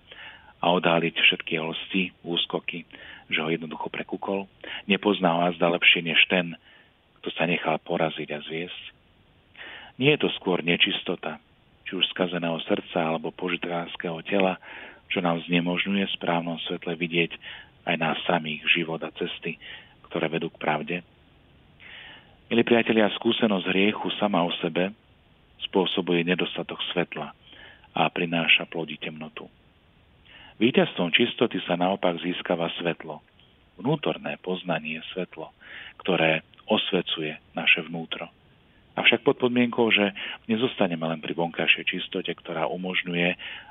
a 0.60 0.66
odháliť 0.68 1.16
všetky 1.16 1.56
hosti, 1.56 2.12
úskoky, 2.20 2.84
že 3.32 3.40
ho 3.40 3.48
jednoducho 3.48 3.88
prekúkol. 3.88 4.44
Nepozná 4.84 5.32
ho 5.32 5.40
azda 5.48 5.72
lepšie 5.72 6.04
než 6.04 6.20
ten, 6.28 6.52
kto 7.20 7.28
sa 7.32 7.48
nechal 7.48 7.80
poraziť 7.80 8.28
a 8.36 8.38
zviesť. 8.44 8.84
Nie 9.96 10.20
je 10.20 10.28
to 10.28 10.30
skôr 10.36 10.60
nečistota, 10.60 11.40
či 11.88 11.96
už 11.96 12.04
skazeného 12.12 12.60
srdca 12.68 13.00
alebo 13.00 13.32
požitárskeho 13.32 14.20
tela, 14.28 14.60
čo 15.08 15.24
nám 15.24 15.40
znemožňuje 15.48 16.04
v 16.04 16.16
správnom 16.20 16.60
svetle 16.68 17.00
vidieť 17.00 17.32
aj 17.88 17.96
nás 17.96 18.20
samých 18.28 18.60
život 18.68 19.00
a 19.00 19.08
cesty, 19.16 19.56
ktoré 20.12 20.28
vedú 20.28 20.52
k 20.52 20.60
pravde. 20.60 20.96
Milí 22.52 22.60
priatelia, 22.60 23.08
skúsenosť 23.16 23.72
hriechu 23.72 24.12
sama 24.20 24.44
o 24.44 24.52
sebe 24.60 24.92
spôsobuje 25.66 26.22
nedostatok 26.22 26.78
svetla 26.94 27.34
a 27.98 28.02
prináša 28.12 28.68
plodí 28.70 28.94
temnotu. 29.00 29.50
Výťazstvom 30.58 31.14
čistoty 31.14 31.62
sa 31.66 31.78
naopak 31.78 32.18
získava 32.18 32.70
svetlo, 32.78 33.22
vnútorné 33.78 34.38
poznanie 34.42 34.98
svetlo, 35.14 35.54
ktoré 36.02 36.42
osvecuje 36.66 37.38
naše 37.54 37.86
vnútro. 37.86 38.26
Avšak 38.98 39.22
pod 39.22 39.38
podmienkou, 39.38 39.94
že 39.94 40.10
nezostaneme 40.50 41.06
len 41.06 41.22
pri 41.22 41.38
vonkajšej 41.38 41.86
čistote, 41.86 42.34
ktorá 42.34 42.66
umožňuje, 42.66 43.28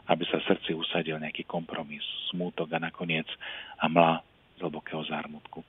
aby 0.08 0.24
sa 0.32 0.40
v 0.40 0.48
srdci 0.56 0.72
usadil 0.72 1.20
nejaký 1.20 1.44
kompromis, 1.44 2.04
smútok 2.32 2.72
a 2.72 2.80
nakoniec 2.80 3.28
a 3.76 3.92
mla 3.92 4.24
hlbokého 4.64 5.04
zármutku. 5.04 5.68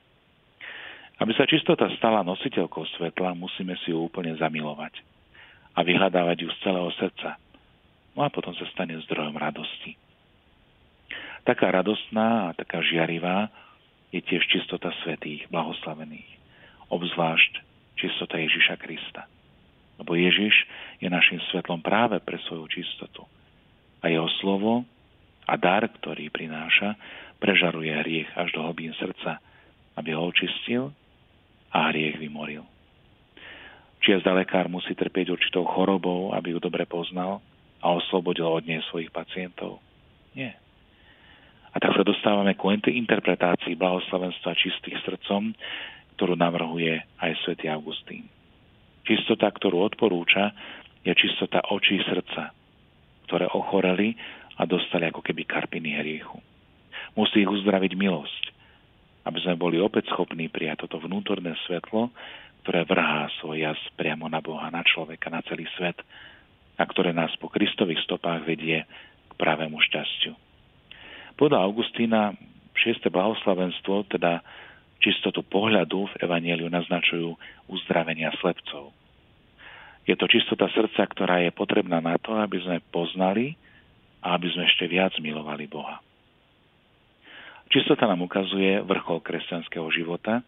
Aby 1.19 1.35
sa 1.35 1.43
čistota 1.43 1.91
stala 1.99 2.23
nositeľkou 2.23 2.87
svetla, 2.95 3.35
musíme 3.35 3.75
si 3.83 3.91
ju 3.91 3.99
úplne 3.99 4.31
zamilovať 4.39 5.18
a 5.75 5.79
vyhľadávať 5.85 6.37
ju 6.45 6.49
z 6.49 6.57
celého 6.65 6.89
srdca. 6.97 7.37
No 8.17 8.25
a 8.25 8.29
potom 8.33 8.51
sa 8.57 8.65
stane 8.73 8.97
zdrojom 9.05 9.37
radosti. 9.37 9.95
Taká 11.47 11.71
radostná 11.71 12.51
a 12.51 12.55
taká 12.57 12.83
žiarivá 12.83 13.47
je 14.09 14.19
tiež 14.19 14.43
čistota 14.49 14.91
svetých, 15.05 15.47
blahoslavených. 15.53 16.27
Obzvlášť 16.89 17.63
čistota 17.95 18.41
Ježiša 18.41 18.75
Krista. 18.81 19.29
Lebo 20.01 20.15
Ježiš 20.15 20.55
je 21.03 21.07
našim 21.11 21.39
svetlom 21.51 21.83
práve 21.83 22.17
pre 22.23 22.39
svoju 22.47 22.65
čistotu. 22.71 23.27
A 23.99 24.07
jeho 24.07 24.27
slovo 24.39 24.87
a 25.45 25.53
dar, 25.59 25.83
ktorý 25.85 26.31
prináša, 26.31 26.95
prežaruje 27.39 27.91
hriech 27.91 28.29
až 28.35 28.55
do 28.55 28.63
hlbín 28.63 28.95
srdca, 28.95 29.39
aby 29.99 30.15
ho 30.15 30.27
očistil 30.27 30.91
a 31.71 31.91
hriech 31.91 32.19
vymoril. 32.19 32.63
Či 33.99 34.19
zda 34.23 34.31
lekár 34.31 34.71
musí 34.71 34.95
trpieť 34.95 35.35
určitou 35.35 35.67
chorobou, 35.67 36.31
aby 36.31 36.55
ju 36.55 36.59
dobre 36.63 36.87
poznal 36.87 37.43
a 37.83 37.91
oslobodil 37.91 38.47
od 38.47 38.63
nej 38.63 38.79
svojich 38.87 39.11
pacientov? 39.11 39.83
Nie. 40.31 40.55
A 41.69 41.77
tak 41.77 41.93
sa 41.93 42.03
dostávame 42.07 42.57
ku 42.57 42.71
interpretácii 42.71 43.77
blahoslavenstva 43.77 44.57
čistých 44.57 44.97
srdcom, 45.05 45.53
ktorú 46.17 46.33
navrhuje 46.35 46.99
aj 47.21 47.31
svätý 47.45 47.69
Augustín. 47.69 48.25
Čistota, 49.05 49.51
ktorú 49.51 49.87
odporúča, 49.87 50.51
je 51.03 51.13
čistota 51.15 51.63
očí 51.71 52.01
srdca, 52.03 52.51
ktoré 53.29 53.47
ochoreli 53.55 54.15
a 54.59 54.67
dostali 54.67 55.07
ako 55.07 55.23
keby 55.23 55.47
karpiny 55.47 55.95
hriechu. 55.95 56.39
Musí 57.15 57.43
ich 57.43 57.51
uzdraviť 57.51 57.95
milosť, 57.95 58.43
aby 59.23 59.37
sme 59.39 59.55
boli 59.55 59.79
opäť 59.79 60.11
schopní 60.11 60.51
prijať 60.51 60.87
toto 60.87 60.99
vnútorné 60.99 61.55
svetlo, 61.63 62.11
ktoré 62.63 62.83
vrhá 62.85 63.31
svoj 63.39 63.65
jas 63.71 63.79
priamo 63.95 64.27
na 64.27 64.43
Boha, 64.43 64.67
na 64.69 64.83
človeka, 64.83 65.31
na 65.31 65.43
celý 65.47 65.65
svet 65.79 65.97
a 66.79 66.83
ktoré 66.87 67.11
nás 67.11 67.31
po 67.39 67.51
Kristových 67.51 68.03
stopách 68.07 68.47
vedie 68.47 68.87
k 69.29 69.33
pravému 69.35 69.79
šťastiu. 69.79 70.35
Podľa 71.35 71.59
Augustína 71.63 72.35
6. 72.75 73.07
blahoslavenstvo, 73.11 74.07
teda 74.11 74.43
čistotu 74.99 75.43
pohľadu 75.43 76.11
v 76.11 76.17
Evangeliu 76.23 76.67
naznačujú 76.67 77.35
uzdravenia 77.71 78.31
slepcov. 78.39 78.91
Je 80.07 80.15
to 80.15 80.25
čistota 80.27 80.67
srdca, 80.71 81.05
ktorá 81.05 81.43
je 81.43 81.51
potrebná 81.53 82.03
na 82.03 82.15
to, 82.19 82.35
aby 82.35 82.59
sme 82.59 82.83
poznali 82.91 83.55
a 84.19 84.35
aby 84.35 84.51
sme 84.51 84.67
ešte 84.67 84.87
viac 84.87 85.15
milovali 85.21 85.67
Boha. 85.67 86.03
Čistota 87.69 88.09
nám 88.09 88.25
ukazuje 88.25 88.81
vrchol 88.81 89.21
kresťanského 89.21 89.85
života 89.93 90.41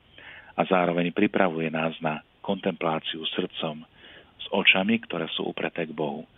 a 0.62 0.70
zároveň 0.70 1.10
pripravuje 1.10 1.74
nás 1.74 1.98
na 2.06 2.22
kontempláciu 2.46 3.26
srdcom 3.34 3.82
s 4.38 4.46
očami, 4.54 5.02
ktoré 5.02 5.26
sú 5.34 5.50
upreté 5.50 5.90
k 5.90 5.98
Bohu. 5.98 6.30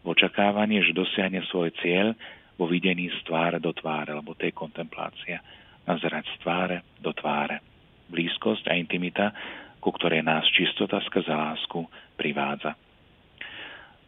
V 0.00 0.16
očakávaní, 0.16 0.80
že 0.80 0.96
dosiahne 0.96 1.44
svoj 1.52 1.76
cieľ 1.84 2.16
vo 2.56 2.64
videní 2.64 3.12
z 3.12 3.20
tváre 3.28 3.60
do 3.60 3.76
tváre, 3.76 4.16
lebo 4.16 4.32
tej 4.32 4.56
kontemplácia 4.56 5.44
nazerať 5.84 6.24
z 6.24 6.36
tváre 6.40 6.76
do 7.04 7.12
tváre. 7.12 7.60
Blízkosť 8.08 8.72
a 8.72 8.80
intimita, 8.80 9.36
ku 9.84 9.92
ktorej 9.92 10.24
nás 10.24 10.48
čistota 10.56 10.96
skrze 11.04 11.36
lásku 11.36 11.84
privádza. 12.16 12.72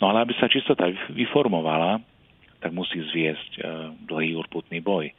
No 0.01 0.09
ale 0.09 0.25
aby 0.25 0.33
sa 0.41 0.49
čistota 0.49 0.89
vyformovala, 1.13 2.01
tak 2.63 2.73
musí 2.73 3.03
zviesť 3.05 3.51
e, 3.59 3.61
dlhý 4.07 4.39
urputný 4.39 4.81
boj. 4.81 5.11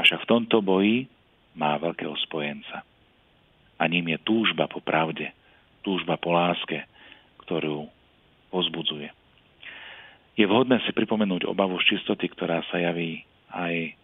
Avšak 0.00 0.24
v 0.24 0.30
tomto 0.30 0.62
boji 0.62 1.10
má 1.58 1.76
veľkého 1.76 2.14
spojenca. 2.24 2.86
A 3.80 3.88
ním 3.88 4.12
je 4.12 4.18
túžba 4.20 4.68
po 4.68 4.84
pravde, 4.84 5.32
túžba 5.80 6.20
po 6.20 6.36
láske, 6.36 6.84
ktorú 7.48 7.88
pozbudzuje. 8.52 9.08
Je 10.36 10.44
vhodné 10.44 10.80
si 10.84 10.92
pripomenúť 10.92 11.48
obavu 11.48 11.80
z 11.80 11.96
čistoty, 11.96 12.28
ktorá 12.28 12.60
sa 12.68 12.76
javí 12.76 13.24
aj 13.50 13.96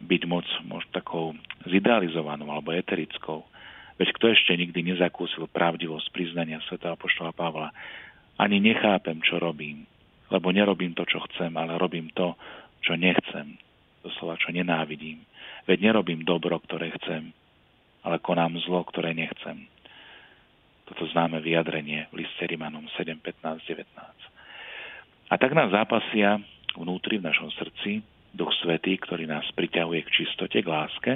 byť 0.00 0.22
moc 0.24 0.46
možno 0.64 0.90
takou 0.92 1.36
zidealizovanou 1.68 2.48
alebo 2.48 2.72
eterickou. 2.72 3.44
Veď 4.00 4.08
kto 4.16 4.32
ešte 4.32 4.52
nikdy 4.56 4.94
nezakúsil 4.94 5.44
pravdivosť 5.52 6.08
priznania 6.08 6.64
svätého 6.64 6.96
apoštola 6.96 7.36
Pavla, 7.36 7.68
ani 8.40 8.56
nechápem, 8.56 9.20
čo 9.20 9.36
robím, 9.36 9.84
lebo 10.32 10.48
nerobím 10.48 10.96
to, 10.96 11.04
čo 11.04 11.20
chcem, 11.28 11.52
ale 11.52 11.76
robím 11.76 12.08
to, 12.16 12.32
čo 12.80 12.96
nechcem, 12.96 13.60
doslova, 14.00 14.40
čo 14.40 14.48
nenávidím. 14.56 15.20
Veď 15.68 15.92
nerobím 15.92 16.24
dobro, 16.24 16.56
ktoré 16.64 16.88
chcem, 16.96 17.36
ale 18.04 18.22
konám 18.22 18.56
zlo, 18.64 18.84
ktoré 18.88 19.12
nechcem. 19.12 19.68
Toto 20.90 21.06
známe 21.14 21.38
vyjadrenie 21.38 22.10
v 22.10 22.26
liste 22.26 22.42
Rimanom 22.50 22.90
7, 22.98 23.22
15, 23.22 23.62
19. 23.62 23.86
A 25.30 25.34
tak 25.38 25.54
nás 25.54 25.70
zápasia 25.70 26.42
vnútri 26.74 27.22
v 27.22 27.30
našom 27.30 27.54
srdci 27.54 28.02
Duch 28.34 28.50
Svetý, 28.58 28.98
ktorý 28.98 29.26
nás 29.26 29.46
priťahuje 29.54 30.00
k 30.06 30.14
čistote, 30.22 30.58
k 30.58 30.66
láske 30.66 31.12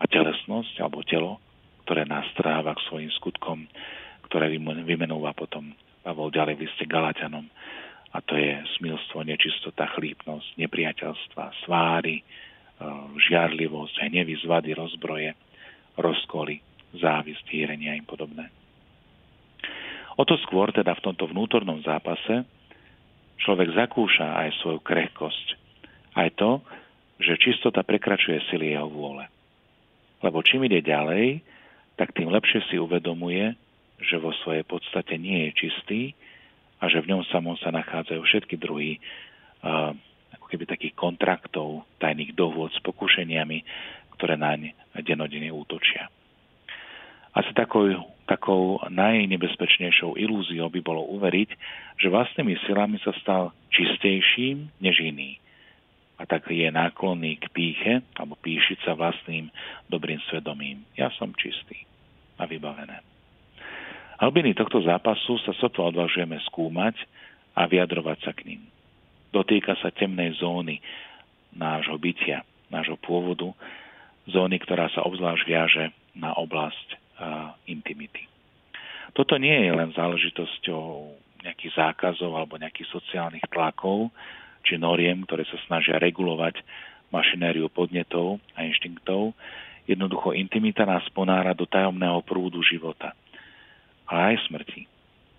a 0.00 0.04
telesnosť 0.08 0.80
alebo 0.80 1.04
telo, 1.04 1.36
ktoré 1.84 2.08
nás 2.08 2.24
stráva 2.32 2.72
k 2.72 2.84
svojim 2.88 3.12
skutkom, 3.20 3.68
ktoré 4.28 4.48
vymenúva 4.84 5.36
potom 5.36 5.76
Pavol 6.00 6.32
ďalej 6.32 6.54
v 6.56 6.62
liste 6.64 6.84
Galatianom. 6.88 7.44
A 8.10 8.18
to 8.24 8.34
je 8.34 8.58
smilstvo, 8.80 9.22
nečistota, 9.22 9.86
chlípnosť, 9.94 10.58
nepriateľstva, 10.58 11.62
sváry, 11.62 12.18
e, 12.18 12.24
žiarlivosť, 13.28 14.08
hnevy, 14.08 14.34
zvady, 14.42 14.74
rozbroje, 14.74 15.30
rozkoly, 16.00 16.60
závisť, 16.96 17.44
hýrenia 17.52 17.94
a 17.94 17.98
im 18.00 18.06
podobné. 18.08 18.48
O 20.18 20.26
to 20.28 20.36
skôr 20.44 20.68
teda 20.74 20.92
v 20.98 21.04
tomto 21.04 21.30
vnútornom 21.30 21.80
zápase 21.80 22.44
človek 23.40 23.72
zakúša 23.72 24.44
aj 24.44 24.60
svoju 24.60 24.80
krehkosť, 24.84 25.46
aj 26.18 26.28
to, 26.36 26.50
že 27.20 27.40
čistota 27.40 27.80
prekračuje 27.80 28.40
sily 28.52 28.76
jeho 28.76 28.88
vôle. 28.88 29.24
Lebo 30.20 30.44
čím 30.44 30.68
ide 30.68 30.84
ďalej, 30.84 31.40
tak 31.96 32.12
tým 32.12 32.28
lepšie 32.28 32.64
si 32.68 32.76
uvedomuje, 32.76 33.56
že 34.00 34.16
vo 34.16 34.32
svojej 34.44 34.64
podstate 34.64 35.16
nie 35.20 35.48
je 35.48 35.56
čistý 35.56 36.00
a 36.80 36.88
že 36.88 37.00
v 37.04 37.12
ňom 37.12 37.22
samom 37.28 37.56
sa 37.60 37.68
nachádzajú 37.72 38.20
všetky 38.24 38.56
druhy 38.56 38.96
uh, 39.64 39.92
ako 40.36 40.46
keby 40.48 40.64
takých 40.64 40.94
kontraktov, 40.96 41.84
tajných 42.00 42.32
dohôd 42.32 42.72
s 42.72 42.80
pokušeniami, 42.80 43.64
ktoré 44.20 44.36
naň 44.36 44.76
denodene 45.00 45.48
útočia. 45.48 46.12
Asi 47.32 47.56
takou, 47.56 47.88
takou 48.28 48.76
najnebezpečnejšou 48.92 50.20
ilúziou 50.20 50.68
by 50.68 50.80
bolo 50.84 51.08
uveriť, 51.16 51.50
že 51.96 52.12
vlastnými 52.12 52.60
silami 52.68 53.00
sa 53.00 53.16
stal 53.16 53.56
čistejším 53.72 54.68
než 54.84 55.00
iný 55.00 55.40
a 56.20 56.28
tak 56.28 56.52
je 56.52 56.68
náklonný 56.68 57.40
k 57.40 57.48
píche 57.48 57.92
alebo 58.20 58.36
píšiť 58.36 58.84
sa 58.84 58.92
vlastným 58.92 59.48
dobrým 59.88 60.20
svedomím. 60.28 60.84
Ja 60.92 61.08
som 61.16 61.32
čistý 61.32 61.88
a 62.36 62.44
vybavené. 62.44 63.00
Hlbiny 64.20 64.52
tohto 64.52 64.84
zápasu 64.84 65.40
sa 65.40 65.56
sotva 65.56 65.88
odvážujeme 65.88 66.36
skúmať 66.52 67.00
a 67.56 67.64
vyjadrovať 67.64 68.18
sa 68.20 68.36
k 68.36 68.52
ním. 68.52 68.62
Dotýka 69.32 69.80
sa 69.80 69.88
temnej 69.88 70.36
zóny 70.36 70.76
nášho 71.56 71.96
bytia, 71.96 72.44
nášho 72.68 73.00
pôvodu, 73.00 73.56
zóny, 74.28 74.60
ktorá 74.60 74.90
sa 74.92 75.06
obzvlášť 75.06 75.44
viaže 75.48 75.84
na 76.12 76.34
oblasť 76.36 76.88
a, 76.90 76.96
intimity. 77.70 78.26
Toto 79.16 79.40
nie 79.40 79.66
je 79.66 79.72
len 79.74 79.90
záležitosťou 79.94 80.84
nejakých 81.42 81.72
zákazov 81.72 82.36
alebo 82.36 82.60
nejakých 82.60 82.92
sociálnych 82.92 83.46
tlakov, 83.48 84.12
či 84.60 84.76
noriem, 84.76 85.24
ktoré 85.24 85.48
sa 85.48 85.56
snažia 85.64 85.96
regulovať 85.96 86.60
mašinériu 87.10 87.72
podnetov 87.72 88.38
a 88.54 88.62
inštinktov. 88.62 89.32
Jednoducho 89.88 90.36
intimita 90.36 90.86
nás 90.86 91.02
ponára 91.10 91.56
do 91.56 91.66
tajomného 91.66 92.22
prúdu 92.22 92.62
života. 92.62 93.16
A 94.06 94.30
aj 94.30 94.46
smrti. 94.46 94.86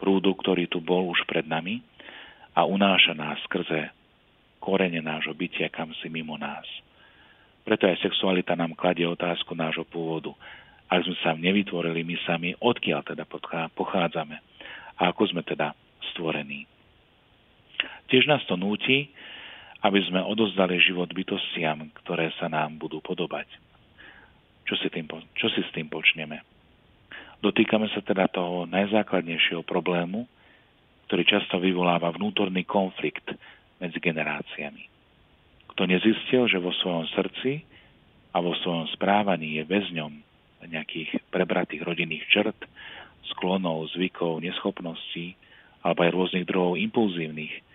Prúdu, 0.02 0.34
ktorý 0.36 0.66
tu 0.66 0.82
bol 0.82 1.08
už 1.14 1.24
pred 1.30 1.46
nami 1.46 1.80
a 2.58 2.66
unáša 2.66 3.14
nás 3.16 3.38
skrze 3.48 3.94
korene 4.62 5.02
nášho 5.02 5.34
bytia 5.34 5.74
kam 5.74 5.90
si 5.98 6.10
mimo 6.12 6.36
nás. 6.38 6.66
Preto 7.62 7.86
aj 7.86 8.02
sexualita 8.02 8.58
nám 8.58 8.74
kladie 8.74 9.06
otázku 9.06 9.54
nášho 9.54 9.86
pôvodu. 9.86 10.34
Ak 10.92 11.06
sme 11.08 11.16
sa 11.24 11.32
nevytvorili 11.38 12.04
my 12.04 12.16
sami, 12.28 12.50
odkiaľ 12.60 13.02
teda 13.06 13.24
pochádzame 13.72 14.38
a 15.00 15.02
ako 15.08 15.32
sme 15.32 15.42
teda 15.46 15.72
stvorení. 16.12 16.68
Tiež 18.12 18.28
nás 18.28 18.44
to 18.44 18.60
núti, 18.60 19.08
aby 19.82 20.04
sme 20.04 20.22
odozdali 20.22 20.78
život 20.84 21.10
bytostiam, 21.10 21.90
ktoré 22.04 22.30
sa 22.38 22.52
nám 22.52 22.78
budú 22.78 23.00
podobať. 23.00 23.48
Čo 24.68 24.76
si, 24.78 24.88
tým, 24.92 25.08
čo 25.34 25.48
si 25.50 25.64
s 25.64 25.72
tým 25.74 25.88
počneme? 25.88 26.44
Dotýkame 27.42 27.90
sa 27.90 28.06
teda 28.06 28.30
toho 28.30 28.70
najzákladnejšieho 28.70 29.66
problému, 29.66 30.30
ktorý 31.10 31.24
často 31.26 31.58
vyvoláva 31.58 32.14
vnútorný 32.14 32.68
konflikt 32.68 33.26
medzi 33.82 33.98
generáciami. 33.98 34.91
Kto 35.82 35.90
nezistil, 35.90 36.46
že 36.46 36.62
vo 36.62 36.70
svojom 36.78 37.10
srdci 37.10 37.66
a 38.30 38.38
vo 38.38 38.54
svojom 38.54 38.86
správaní 38.94 39.58
je 39.58 39.66
väzňom 39.66 40.14
nejakých 40.70 41.26
prebratých 41.34 41.82
rodinných 41.82 42.22
črt, 42.30 42.70
sklonov, 43.34 43.90
zvykov, 43.90 44.46
neschopností 44.46 45.34
alebo 45.82 46.06
aj 46.06 46.14
rôznych 46.14 46.46
druhov 46.46 46.78
impulzívnych 46.78 47.66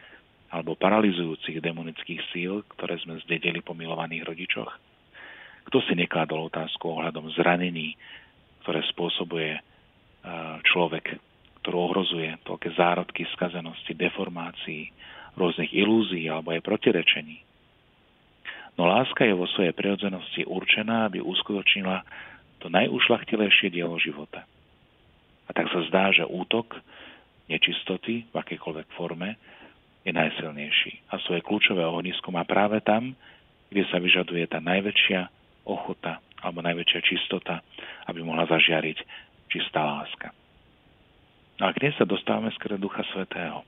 alebo 0.55 0.79
paralizujúcich 0.79 1.59
demonických 1.59 2.23
síl, 2.31 2.63
ktoré 2.79 2.95
sme 3.03 3.19
zdedeli 3.27 3.59
po 3.59 3.75
milovaných 3.75 4.23
rodičoch? 4.23 4.71
Kto 5.67 5.83
si 5.91 5.99
nekladol 5.99 6.47
otázku 6.47 6.87
ohľadom 6.87 7.35
zranení, 7.35 7.99
ktoré 8.63 8.87
spôsobuje 8.95 9.59
človek, 10.63 11.19
ktorý 11.59 11.75
ohrozuje 11.75 12.39
toľké 12.47 12.71
zárodky 12.79 13.27
skazenosti, 13.35 13.99
deformácií, 13.99 14.95
rôznych 15.35 15.75
ilúzií 15.75 16.31
alebo 16.31 16.55
aj 16.55 16.63
protirečení? 16.63 17.43
No 18.77 18.85
láska 18.85 19.25
je 19.25 19.33
vo 19.33 19.49
svojej 19.49 19.73
prirodzenosti 19.73 20.45
určená, 20.45 21.09
aby 21.09 21.25
uskutočnila 21.25 22.05
to 22.61 22.69
najušlachtilejšie 22.69 23.73
dielo 23.73 23.97
života. 23.97 24.45
A 25.49 25.51
tak 25.57 25.73
sa 25.73 25.81
zdá, 25.89 26.13
že 26.13 26.29
útok 26.29 26.77
nečistoty 27.49 28.29
v 28.29 28.35
akejkoľvek 28.37 28.89
forme 28.99 29.41
je 30.05 30.13
najsilnejší 30.13 31.11
a 31.11 31.19
svoje 31.25 31.43
kľúčové 31.43 31.83
ohnisko 31.83 32.31
má 32.31 32.47
práve 32.47 32.79
tam, 32.85 33.17
kde 33.71 33.83
sa 33.91 33.99
vyžaduje 33.99 34.47
tá 34.47 34.63
najväčšia 34.63 35.21
ochota 35.67 36.23
alebo 36.43 36.63
najväčšia 36.63 37.01
čistota, 37.03 37.65
aby 38.07 38.23
mohla 38.23 38.47
zažiariť 38.47 38.99
čistá 39.51 39.83
láska. 39.83 40.31
No 41.59 41.67
a 41.67 41.75
kde 41.75 41.91
sa 41.97 42.05
dostávame 42.05 42.53
skrze 42.55 42.77
Ducha 42.77 43.03
Svetého? 43.11 43.65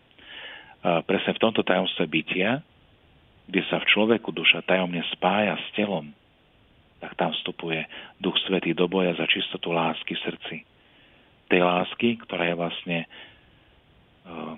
Presne 1.08 1.32
v 1.34 1.42
tomto 1.42 1.66
tajomstve 1.66 2.06
bytia, 2.06 2.62
kde 3.48 3.64
sa 3.72 3.80
v 3.80 3.88
človeku 3.88 4.28
duša 4.30 4.60
tajomne 4.68 5.00
spája 5.16 5.56
s 5.56 5.66
telom, 5.72 6.12
tak 7.00 7.16
tam 7.16 7.32
vstupuje 7.32 7.86
Duch 8.20 8.36
Svetý 8.44 8.76
do 8.76 8.84
boja 8.90 9.16
za 9.16 9.24
čistotu 9.24 9.72
lásky 9.72 10.18
v 10.18 10.24
srdci. 10.28 10.56
Tej 11.48 11.64
lásky, 11.64 12.20
ktorá 12.28 12.44
je 12.52 12.56
vlastne 12.58 12.98
uh, 14.28 14.54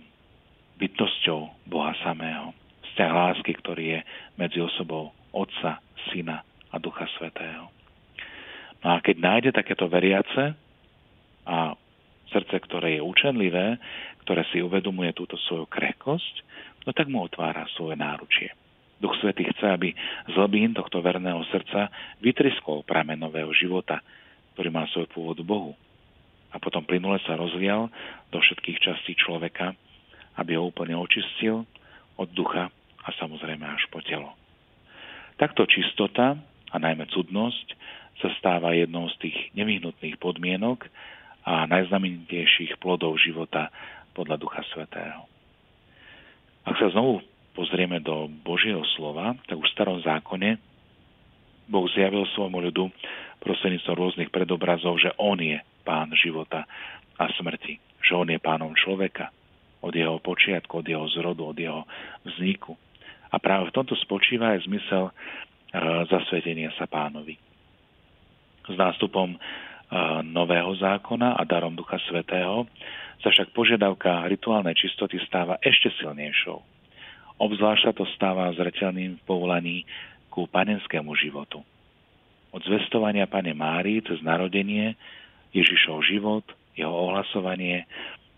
bytosťou 0.80 1.70
Boha 1.70 1.94
samého. 2.02 2.50
Vzťah 2.90 3.12
lásky, 3.12 3.52
ktorý 3.60 3.84
je 3.94 4.00
medzi 4.34 4.58
osobou 4.58 5.14
Otca, 5.30 5.78
Syna 6.10 6.42
a 6.74 6.76
Ducha 6.82 7.06
Svetého. 7.14 7.70
No 8.80 8.96
a 8.96 9.04
keď 9.04 9.16
nájde 9.20 9.50
takéto 9.52 9.86
veriace 9.86 10.56
a 11.44 11.76
srdce, 12.32 12.56
ktoré 12.64 12.98
je 12.98 13.06
učenlivé, 13.06 13.76
ktoré 14.24 14.42
si 14.50 14.64
uvedomuje 14.64 15.12
túto 15.12 15.36
svoju 15.46 15.68
krehkosť, 15.68 16.34
no 16.88 16.96
tak 16.96 17.06
mu 17.12 17.20
otvára 17.22 17.68
svoje 17.76 18.00
náručie. 18.00 18.50
Duch 19.00 19.16
Svetý 19.18 19.48
chce, 19.48 19.66
aby 19.66 19.96
z 20.28 20.34
hlbín 20.36 20.76
tohto 20.76 21.00
verného 21.00 21.40
srdca 21.48 21.88
vytriskol 22.20 22.84
pramen 22.84 23.16
nového 23.16 23.48
života, 23.56 24.04
ktorý 24.54 24.68
má 24.68 24.84
svoj 24.92 25.08
pôvod 25.08 25.40
Bohu. 25.40 25.72
A 26.52 26.60
potom 26.60 26.84
plynule 26.84 27.16
sa 27.24 27.40
rozvial 27.40 27.88
do 28.28 28.38
všetkých 28.38 28.78
častí 28.82 29.16
človeka, 29.16 29.72
aby 30.36 30.60
ho 30.60 30.68
úplne 30.68 30.94
očistil 31.00 31.64
od 32.20 32.28
ducha 32.36 32.68
a 33.00 33.08
samozrejme 33.16 33.64
až 33.64 33.88
po 33.88 34.04
telo. 34.04 34.36
Takto 35.40 35.64
čistota 35.64 36.36
a 36.68 36.76
najmä 36.76 37.08
cudnosť 37.08 37.66
sa 38.20 38.28
stáva 38.36 38.76
jednou 38.76 39.08
z 39.16 39.28
tých 39.28 39.38
nevyhnutných 39.56 40.20
podmienok 40.20 40.84
a 41.48 41.64
najznamenitejších 41.64 42.76
plodov 42.76 43.16
života 43.16 43.72
podľa 44.12 44.36
Ducha 44.36 44.60
Svetého. 44.76 45.24
Ak 46.68 46.76
sa 46.76 46.92
znovu 46.92 47.24
pozrieme 47.60 48.00
do 48.00 48.24
Božieho 48.40 48.80
slova, 48.96 49.36
tak 49.44 49.60
už 49.60 49.68
v 49.68 49.76
starom 49.76 50.00
zákone 50.00 50.56
Boh 51.68 51.84
zjavil 51.92 52.24
svojmu 52.32 52.56
ľudu 52.72 52.88
prostredníctvom 53.44 53.96
rôznych 54.00 54.32
predobrazov, 54.32 54.96
že 54.96 55.12
On 55.20 55.36
je 55.36 55.60
pán 55.84 56.08
života 56.16 56.64
a 57.20 57.28
smrti, 57.36 57.76
že 58.00 58.16
On 58.16 58.24
je 58.24 58.40
pánom 58.40 58.72
človeka 58.72 59.28
od 59.84 59.92
jeho 59.92 60.16
počiatku, 60.24 60.80
od 60.80 60.86
jeho 60.88 61.04
zrodu, 61.12 61.52
od 61.52 61.58
jeho 61.60 61.84
vzniku. 62.24 62.80
A 63.28 63.36
práve 63.36 63.68
v 63.68 63.76
tomto 63.76 63.92
spočíva 64.00 64.56
aj 64.56 64.64
zmysel 64.64 65.04
e, 65.08 65.12
zasvetenia 66.08 66.72
sa 66.80 66.88
pánovi. 66.88 67.36
S 68.66 68.74
nástupom 68.74 69.36
e, 69.36 69.38
nového 70.24 70.72
zákona 70.80 71.36
a 71.36 71.42
darom 71.44 71.76
Ducha 71.76 72.00
Svetého 72.08 72.64
sa 73.20 73.28
však 73.28 73.52
požiadavka 73.52 74.24
rituálnej 74.32 74.74
čistoty 74.74 75.20
stáva 75.28 75.60
ešte 75.60 75.92
silnejšou 76.00 76.79
Obzvlášť 77.40 77.82
sa 77.88 77.92
to 77.96 78.04
stáva 78.12 78.52
zreteľným 78.52 79.16
v 79.16 79.24
povolaní 79.24 79.88
ku 80.28 80.44
panenskému 80.44 81.16
životu. 81.16 81.64
Od 82.52 82.60
zvestovania 82.68 83.24
Pane 83.24 83.56
Márii 83.56 84.04
cez 84.04 84.20
narodenie, 84.20 84.92
Ježišov 85.56 86.04
život, 86.04 86.44
jeho 86.76 86.92
ohlasovanie 86.92 87.88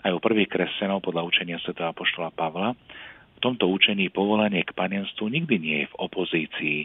aj 0.06 0.14
u 0.14 0.20
prvých 0.22 0.54
kresťanov 0.54 1.02
podľa 1.02 1.26
učenia 1.26 1.58
Sv. 1.66 1.74
Apoštola 1.74 2.30
Pavla, 2.30 2.78
v 3.34 3.38
tomto 3.42 3.66
učení 3.66 4.06
povolanie 4.06 4.62
k 4.62 4.70
panenstvu 4.70 5.26
nikdy 5.26 5.56
nie 5.58 5.78
je 5.82 5.90
v 5.90 5.98
opozícii 5.98 6.78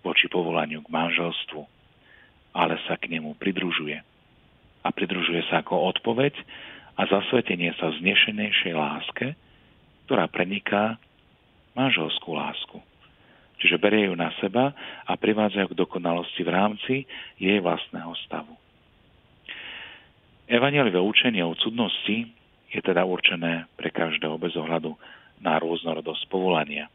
voči 0.00 0.24
povolaniu 0.32 0.80
k 0.80 0.88
manželstvu, 0.88 1.60
ale 2.56 2.80
sa 2.88 2.96
k 2.96 3.12
nemu 3.12 3.36
pridružuje. 3.36 4.00
A 4.82 4.88
pridružuje 4.88 5.44
sa 5.52 5.60
ako 5.60 5.92
odpoveď 5.92 6.32
a 6.96 7.04
zasvetenie 7.04 7.76
sa 7.76 7.92
vznešenejšej 7.92 8.72
láske, 8.72 9.36
ktorá 10.08 10.32
preniká 10.32 10.96
manželskú 11.78 12.34
lásku. 12.34 12.82
Čiže 13.62 13.78
berie 13.78 14.10
ju 14.10 14.14
na 14.18 14.34
seba 14.42 14.74
a 15.06 15.12
privádzajú 15.14 15.70
k 15.70 15.78
dokonalosti 15.78 16.42
v 16.42 16.50
rámci 16.50 16.94
jej 17.38 17.58
vlastného 17.62 18.10
stavu. 18.26 18.54
Evangeliové 20.50 20.98
učenie 20.98 21.42
o 21.46 21.58
cudnosti 21.58 22.26
je 22.70 22.80
teda 22.82 23.06
určené 23.06 23.70
pre 23.78 23.94
každého 23.94 24.34
bez 24.38 24.54
ohľadu 24.58 24.94
na 25.38 25.58
rôznorodosť 25.58 26.26
povolania. 26.30 26.90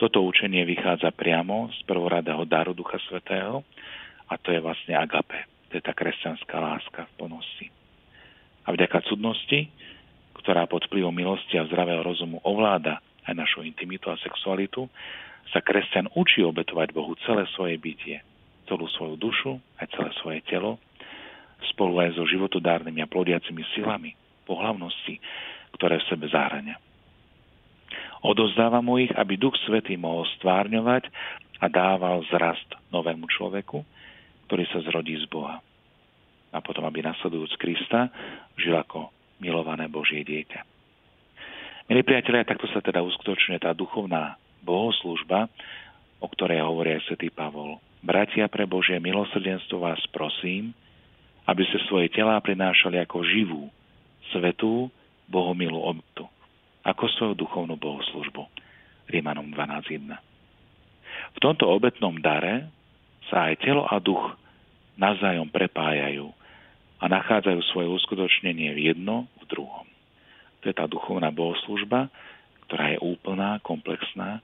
Toto 0.00 0.24
učenie 0.24 0.66
vychádza 0.66 1.12
priamo 1.14 1.70
z 1.72 1.78
prvoradého 1.84 2.42
daru 2.48 2.72
Ducha 2.74 2.98
Svetého 3.06 3.62
a 4.28 4.34
to 4.40 4.50
je 4.50 4.60
vlastne 4.60 4.96
agape, 4.96 5.46
to 5.70 5.78
je 5.78 5.82
tá 5.84 5.94
kresťanská 5.94 6.56
láska 6.58 7.06
v 7.06 7.12
plnosti. 7.22 7.66
A 8.66 8.74
vďaka 8.74 9.04
cudnosti, 9.06 9.70
ktorá 10.42 10.66
pod 10.66 10.86
vplyvom 10.90 11.14
milosti 11.14 11.58
a 11.58 11.66
zdravého 11.66 12.02
rozumu 12.02 12.42
ovláda 12.42 12.98
aj 13.28 13.34
našu 13.34 13.62
intimitu 13.62 14.10
a 14.10 14.20
sexualitu, 14.20 14.86
sa 15.52 15.60
kresťan 15.60 16.08
učí 16.16 16.40
obetovať 16.42 16.96
Bohu 16.96 17.12
celé 17.28 17.44
svoje 17.52 17.76
bytie, 17.76 18.24
celú 18.66 18.88
svoju 18.88 19.14
dušu, 19.20 19.52
aj 19.78 19.86
celé 19.92 20.10
svoje 20.22 20.40
telo, 20.48 20.80
spolu 21.74 22.02
aj 22.02 22.16
so 22.16 22.24
životodárnymi 22.26 23.04
a 23.04 23.10
plodiacimi 23.10 23.62
silami 23.76 24.16
pohlavnosti, 24.48 25.20
ktoré 25.78 26.02
v 26.02 26.08
sebe 26.08 26.26
zahrania. 26.32 26.80
Odozdáva 28.22 28.78
mu 28.78 29.02
ich, 29.02 29.10
aby 29.14 29.34
Duch 29.34 29.54
Svetý 29.66 29.98
mohol 29.98 30.26
stvárňovať 30.38 31.10
a 31.58 31.66
dával 31.66 32.22
zrast 32.30 32.66
novému 32.94 33.26
človeku, 33.26 33.82
ktorý 34.46 34.64
sa 34.70 34.82
zrodí 34.86 35.18
z 35.18 35.26
Boha. 35.26 35.58
A 36.52 36.58
potom, 36.60 36.86
aby 36.86 37.02
nasledujúc 37.02 37.56
Krista, 37.58 38.12
žil 38.58 38.78
ako 38.78 39.10
milované 39.42 39.90
Božie 39.90 40.22
dieťa. 40.22 40.71
Milí 41.90 42.06
priatelia, 42.06 42.46
takto 42.46 42.70
sa 42.70 42.78
teda 42.78 43.02
uskutočňuje 43.02 43.58
tá 43.58 43.74
duchovná 43.74 44.38
bohoslužba, 44.62 45.50
o 46.22 46.26
ktorej 46.30 46.62
hovorí 46.62 46.94
aj 46.94 47.10
svätý 47.10 47.26
Pavol. 47.34 47.82
Bratia 48.02 48.46
pre 48.46 48.70
Božie 48.70 49.02
milosrdenstvo 49.02 49.82
vás 49.82 49.98
prosím, 50.14 50.70
aby 51.50 51.62
ste 51.66 51.82
svoje 51.90 52.06
telá 52.14 52.38
prinášali 52.38 53.02
ako 53.02 53.26
živú, 53.26 53.62
svetú, 54.30 54.94
bohomilú 55.26 55.82
obetu, 55.82 56.30
ako 56.86 57.10
svoju 57.18 57.34
duchovnú 57.34 57.74
bohoslužbu. 57.74 58.46
Rímanom 59.10 59.50
12.1. 59.50 60.06
V 61.34 61.38
tomto 61.42 61.66
obetnom 61.66 62.14
dare 62.22 62.70
sa 63.26 63.50
aj 63.50 63.58
telo 63.58 63.90
a 63.90 63.98
duch 63.98 64.38
navzájom 64.94 65.50
prepájajú 65.50 66.30
a 67.02 67.04
nachádzajú 67.10 67.60
svoje 67.74 67.88
uskutočnenie 67.90 68.70
v 68.70 68.94
jedno 68.94 69.26
v 69.42 69.44
druhom. 69.50 69.91
To 70.62 70.70
je 70.70 70.74
tá 70.78 70.86
duchovná 70.86 71.34
bohoslužba, 71.34 72.06
ktorá 72.70 72.94
je 72.94 72.98
úplná, 73.02 73.58
komplexná 73.60 74.38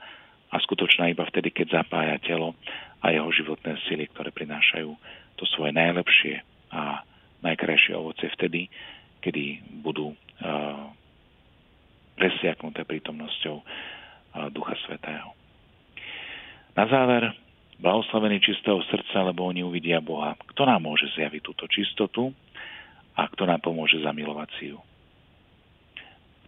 a 0.51 0.57
skutočná 0.59 1.15
iba 1.15 1.23
vtedy, 1.31 1.55
keď 1.55 1.83
zapája 1.83 2.19
telo 2.21 2.59
a 2.99 3.15
jeho 3.15 3.31
životné 3.31 3.79
sily, 3.87 4.11
ktoré 4.11 4.35
prinášajú 4.35 4.91
to 5.39 5.45
svoje 5.55 5.71
najlepšie 5.71 6.43
a 6.75 7.07
najkrajšie 7.47 7.95
ovoce 7.95 8.27
vtedy, 8.35 8.67
kedy 9.23 9.63
budú 9.87 10.11
uh, 10.11 10.91
presiaknuté 12.19 12.83
prítomnosťou 12.83 13.57
uh, 13.63 13.67
Ducha 14.51 14.75
Svetého. 14.83 15.31
Na 16.75 16.91
záver, 16.91 17.31
blahoslavení 17.79 18.43
čistého 18.43 18.83
srdca, 18.91 19.23
lebo 19.23 19.47
oni 19.47 19.63
uvidia 19.63 20.03
Boha. 20.03 20.35
Kto 20.55 20.67
nám 20.67 20.83
môže 20.83 21.07
zjaviť 21.15 21.43
túto 21.43 21.71
čistotu 21.71 22.35
a 23.15 23.27
kto 23.31 23.47
nám 23.47 23.63
pomôže 23.63 24.03
zamilovať 24.03 24.49
si 24.59 24.75
ju? 24.75 24.79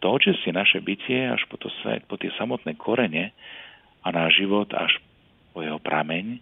To 0.01 0.17
očistí 0.17 0.49
naše 0.49 0.81
bytie 0.81 1.29
až 1.29 1.45
po, 1.49 1.61
to, 1.61 1.69
po 2.09 2.17
tie 2.17 2.33
samotné 2.41 2.77
korene 2.81 3.37
a 4.01 4.09
náš 4.09 4.41
život 4.41 4.73
až 4.73 4.97
po 5.53 5.61
jeho 5.61 5.77
prameň, 5.77 6.41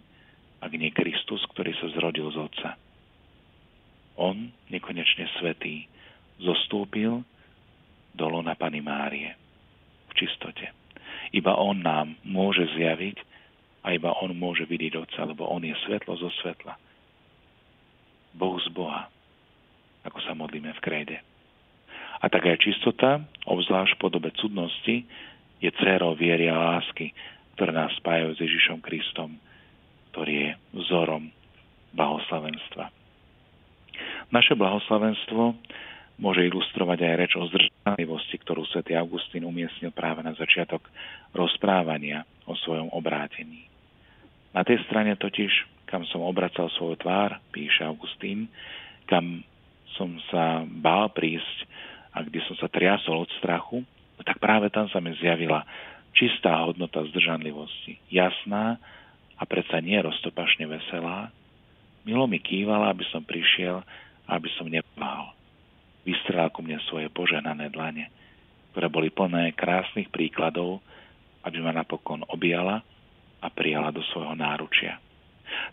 ak 0.63 0.71
nie 0.75 0.91
Kristus, 0.95 1.43
ktorý 1.51 1.75
sa 1.75 1.91
zrodil 1.91 2.31
z 2.31 2.37
Otca. 2.39 2.69
On, 4.19 4.35
nekonečne 4.71 5.27
svetý, 5.39 5.87
zostúpil 6.39 7.23
do 8.15 8.25
lona 8.27 8.55
Pany 8.55 8.79
Márie 8.79 9.35
v 10.07 10.13
čistote. 10.15 10.71
Iba 11.35 11.55
On 11.59 11.75
nám 11.75 12.15
môže 12.23 12.63
zjaviť 12.75 13.17
a 13.83 13.95
iba 13.95 14.11
On 14.19 14.31
môže 14.35 14.67
vidieť 14.67 14.99
Otca, 14.99 15.27
lebo 15.27 15.47
On 15.47 15.63
je 15.63 15.75
svetlo 15.87 16.15
zo 16.15 16.31
svetla. 16.43 16.75
Boh 18.35 18.55
z 18.59 18.67
Boha, 18.71 19.07
ako 20.07 20.19
sa 20.23 20.31
modlíme 20.31 20.71
v 20.75 20.83
krejde. 20.83 21.17
A 22.19 22.25
tak 22.27 22.51
aj 22.51 22.59
čistota, 22.59 23.23
obzvlášť 23.47 23.95
v 23.95 24.01
podobe 24.01 24.29
cudnosti, 24.35 25.07
je 25.59 25.69
dcerou 25.71 26.15
viery 26.15 26.51
a 26.51 26.79
lásky, 26.79 27.15
ktoré 27.55 27.71
nás 27.75 27.91
spájajú 27.99 28.35
s 28.35 28.43
Ježišom 28.43 28.79
Kristom, 28.83 29.39
ktorý 30.11 30.33
je 30.35 30.51
vzorom 30.83 31.31
blahoslavenstva. 31.95 32.91
Naše 34.31 34.55
blahoslavenstvo 34.55 35.57
môže 36.19 36.43
ilustrovať 36.43 36.99
aj 36.99 37.15
reč 37.15 37.31
o 37.39 37.47
zdržanlivosti, 37.47 38.35
ktorú 38.43 38.67
svätý 38.67 38.95
Augustín 38.99 39.47
umiestnil 39.47 39.95
práve 39.95 40.19
na 40.19 40.35
začiatok 40.35 40.83
rozprávania 41.31 42.27
o 42.43 42.53
svojom 42.59 42.91
obrátení. 42.91 43.67
Na 44.51 44.67
tej 44.67 44.83
strane 44.85 45.15
totiž, 45.15 45.51
kam 45.87 46.03
som 46.11 46.25
obracal 46.25 46.67
svoju 46.75 46.99
tvár, 46.99 47.39
píše 47.55 47.87
Augustín, 47.87 48.51
kam 49.07 49.41
som 49.95 50.19
sa 50.29 50.63
bál 50.67 51.09
prísť, 51.11 51.65
a 52.13 52.25
kde 52.25 52.41
som 52.49 52.55
sa 52.57 52.67
triasol 52.71 53.23
od 53.25 53.31
strachu, 53.37 53.85
tak 54.25 54.41
práve 54.41 54.67
tam 54.73 54.89
sa 54.91 54.99
mi 54.99 55.15
zjavila 55.17 55.63
čistá 56.11 56.57
hodnota 56.65 57.05
zdržanlivosti. 57.13 58.01
Jasná 58.11 58.81
a 59.39 59.43
predsa 59.47 59.79
nie 59.79 59.95
roztopašne 60.01 60.67
veselá. 60.67 61.31
Milo 62.03 62.25
mi 62.27 62.41
kývala, 62.41 62.91
aby 62.91 63.05
som 63.13 63.23
prišiel 63.23 63.85
a 64.27 64.29
aby 64.35 64.49
som 64.57 64.67
nepál. 64.67 65.31
Vystrelal 66.03 66.51
ku 66.51 66.65
mne 66.65 66.81
svoje 66.89 67.07
poženané 67.13 67.71
dlane, 67.71 68.09
ktoré 68.73 68.87
boli 68.89 69.13
plné 69.13 69.53
krásnych 69.55 70.09
príkladov, 70.09 70.81
aby 71.45 71.63
ma 71.63 71.71
napokon 71.71 72.25
objala 72.27 72.83
a 73.39 73.47
prijala 73.47 73.93
do 73.95 74.03
svojho 74.11 74.35
náručia. 74.35 74.99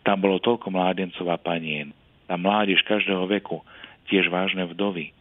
Tam 0.06 0.22
bolo 0.22 0.38
toľko 0.38 0.70
mládencov 0.70 1.26
a 1.28 1.38
panien, 1.40 1.90
tam 2.30 2.46
mládež 2.46 2.80
každého 2.86 3.26
veku, 3.26 3.60
tiež 4.06 4.30
vážne 4.30 4.62
vdovy 4.70 5.15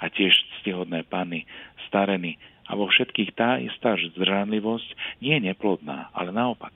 a 0.00 0.08
tiež 0.08 0.32
ctihodné 0.60 1.04
panny, 1.06 1.44
stareny 1.88 2.40
a 2.70 2.78
vo 2.78 2.88
všetkých 2.88 3.30
tá 3.36 3.60
istá 3.60 3.98
zdržanlivosť 3.98 5.20
nie 5.20 5.36
je 5.36 5.52
neplodná, 5.52 6.08
ale 6.16 6.30
naopak. 6.32 6.72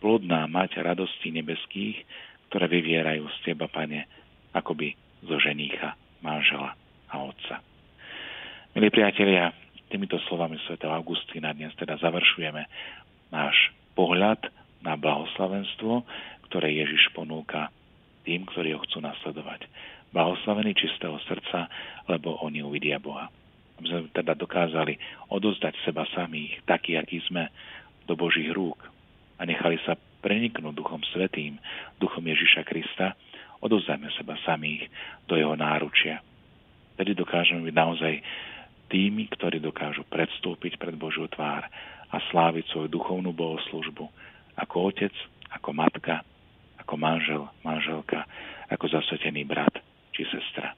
Plodná 0.00 0.46
mať 0.46 0.80
radosti 0.80 1.34
nebeských, 1.34 1.98
ktoré 2.48 2.70
vyvierajú 2.70 3.26
z 3.26 3.36
teba, 3.52 3.66
pane, 3.66 4.06
akoby 4.54 4.94
zo 5.26 5.36
ženícha, 5.42 5.98
manžela 6.22 6.78
a 7.10 7.14
otca. 7.26 7.58
Milí 8.76 8.92
priatelia, 8.92 9.50
týmito 9.90 10.20
slovami 10.30 10.60
Sv. 10.68 10.78
Augustína 10.84 11.56
dnes 11.56 11.74
teda 11.74 11.98
završujeme 11.98 12.62
náš 13.34 13.56
pohľad 13.98 14.38
na 14.84 14.94
blahoslavenstvo, 14.94 16.06
ktoré 16.46 16.70
Ježiš 16.70 17.10
ponúka 17.16 17.72
tým, 18.22 18.46
ktorí 18.46 18.76
ho 18.76 18.80
chcú 18.86 19.02
nasledovať. 19.02 19.66
Blahoslavení 20.14 20.74
čistého 20.74 21.18
srdca, 21.26 21.66
lebo 22.06 22.38
oni 22.44 22.62
uvidia 22.62 22.98
Boha 23.02 23.30
aby 23.76 23.86
sme 23.92 24.00
teda 24.12 24.32
dokázali 24.32 24.96
odozdať 25.28 25.76
seba 25.84 26.08
samých, 26.16 26.64
taký, 26.64 26.96
aký 26.96 27.20
sme, 27.28 27.52
do 28.08 28.14
Božích 28.16 28.48
rúk 28.54 28.78
a 29.36 29.42
nechali 29.44 29.76
sa 29.84 29.98
preniknúť 30.24 30.72
Duchom 30.72 31.02
Svetým, 31.12 31.60
Duchom 32.00 32.24
Ježiša 32.24 32.62
Krista, 32.64 33.18
odozdajme 33.60 34.08
seba 34.16 34.38
samých 34.46 34.88
do 35.28 35.36
jeho 35.36 35.52
náručia. 35.58 36.22
Tedy 36.96 37.12
dokážeme 37.12 37.66
byť 37.66 37.76
naozaj 37.76 38.14
tými, 38.88 39.28
ktorí 39.28 39.60
dokážu 39.60 40.06
predstúpiť 40.08 40.80
pred 40.80 40.96
Božiu 40.96 41.28
tvár 41.28 41.66
a 42.08 42.16
sláviť 42.30 42.70
svoju 42.72 42.88
duchovnú 42.88 43.34
bohoslužbu 43.34 44.06
ako 44.56 44.88
otec, 44.88 45.12
ako 45.52 45.74
matka, 45.74 46.22
ako 46.80 46.94
manžel, 46.96 47.42
manželka, 47.60 48.24
ako 48.70 48.88
zasvetený 48.88 49.44
brat 49.44 49.74
či 50.16 50.24
sestra. 50.32 50.72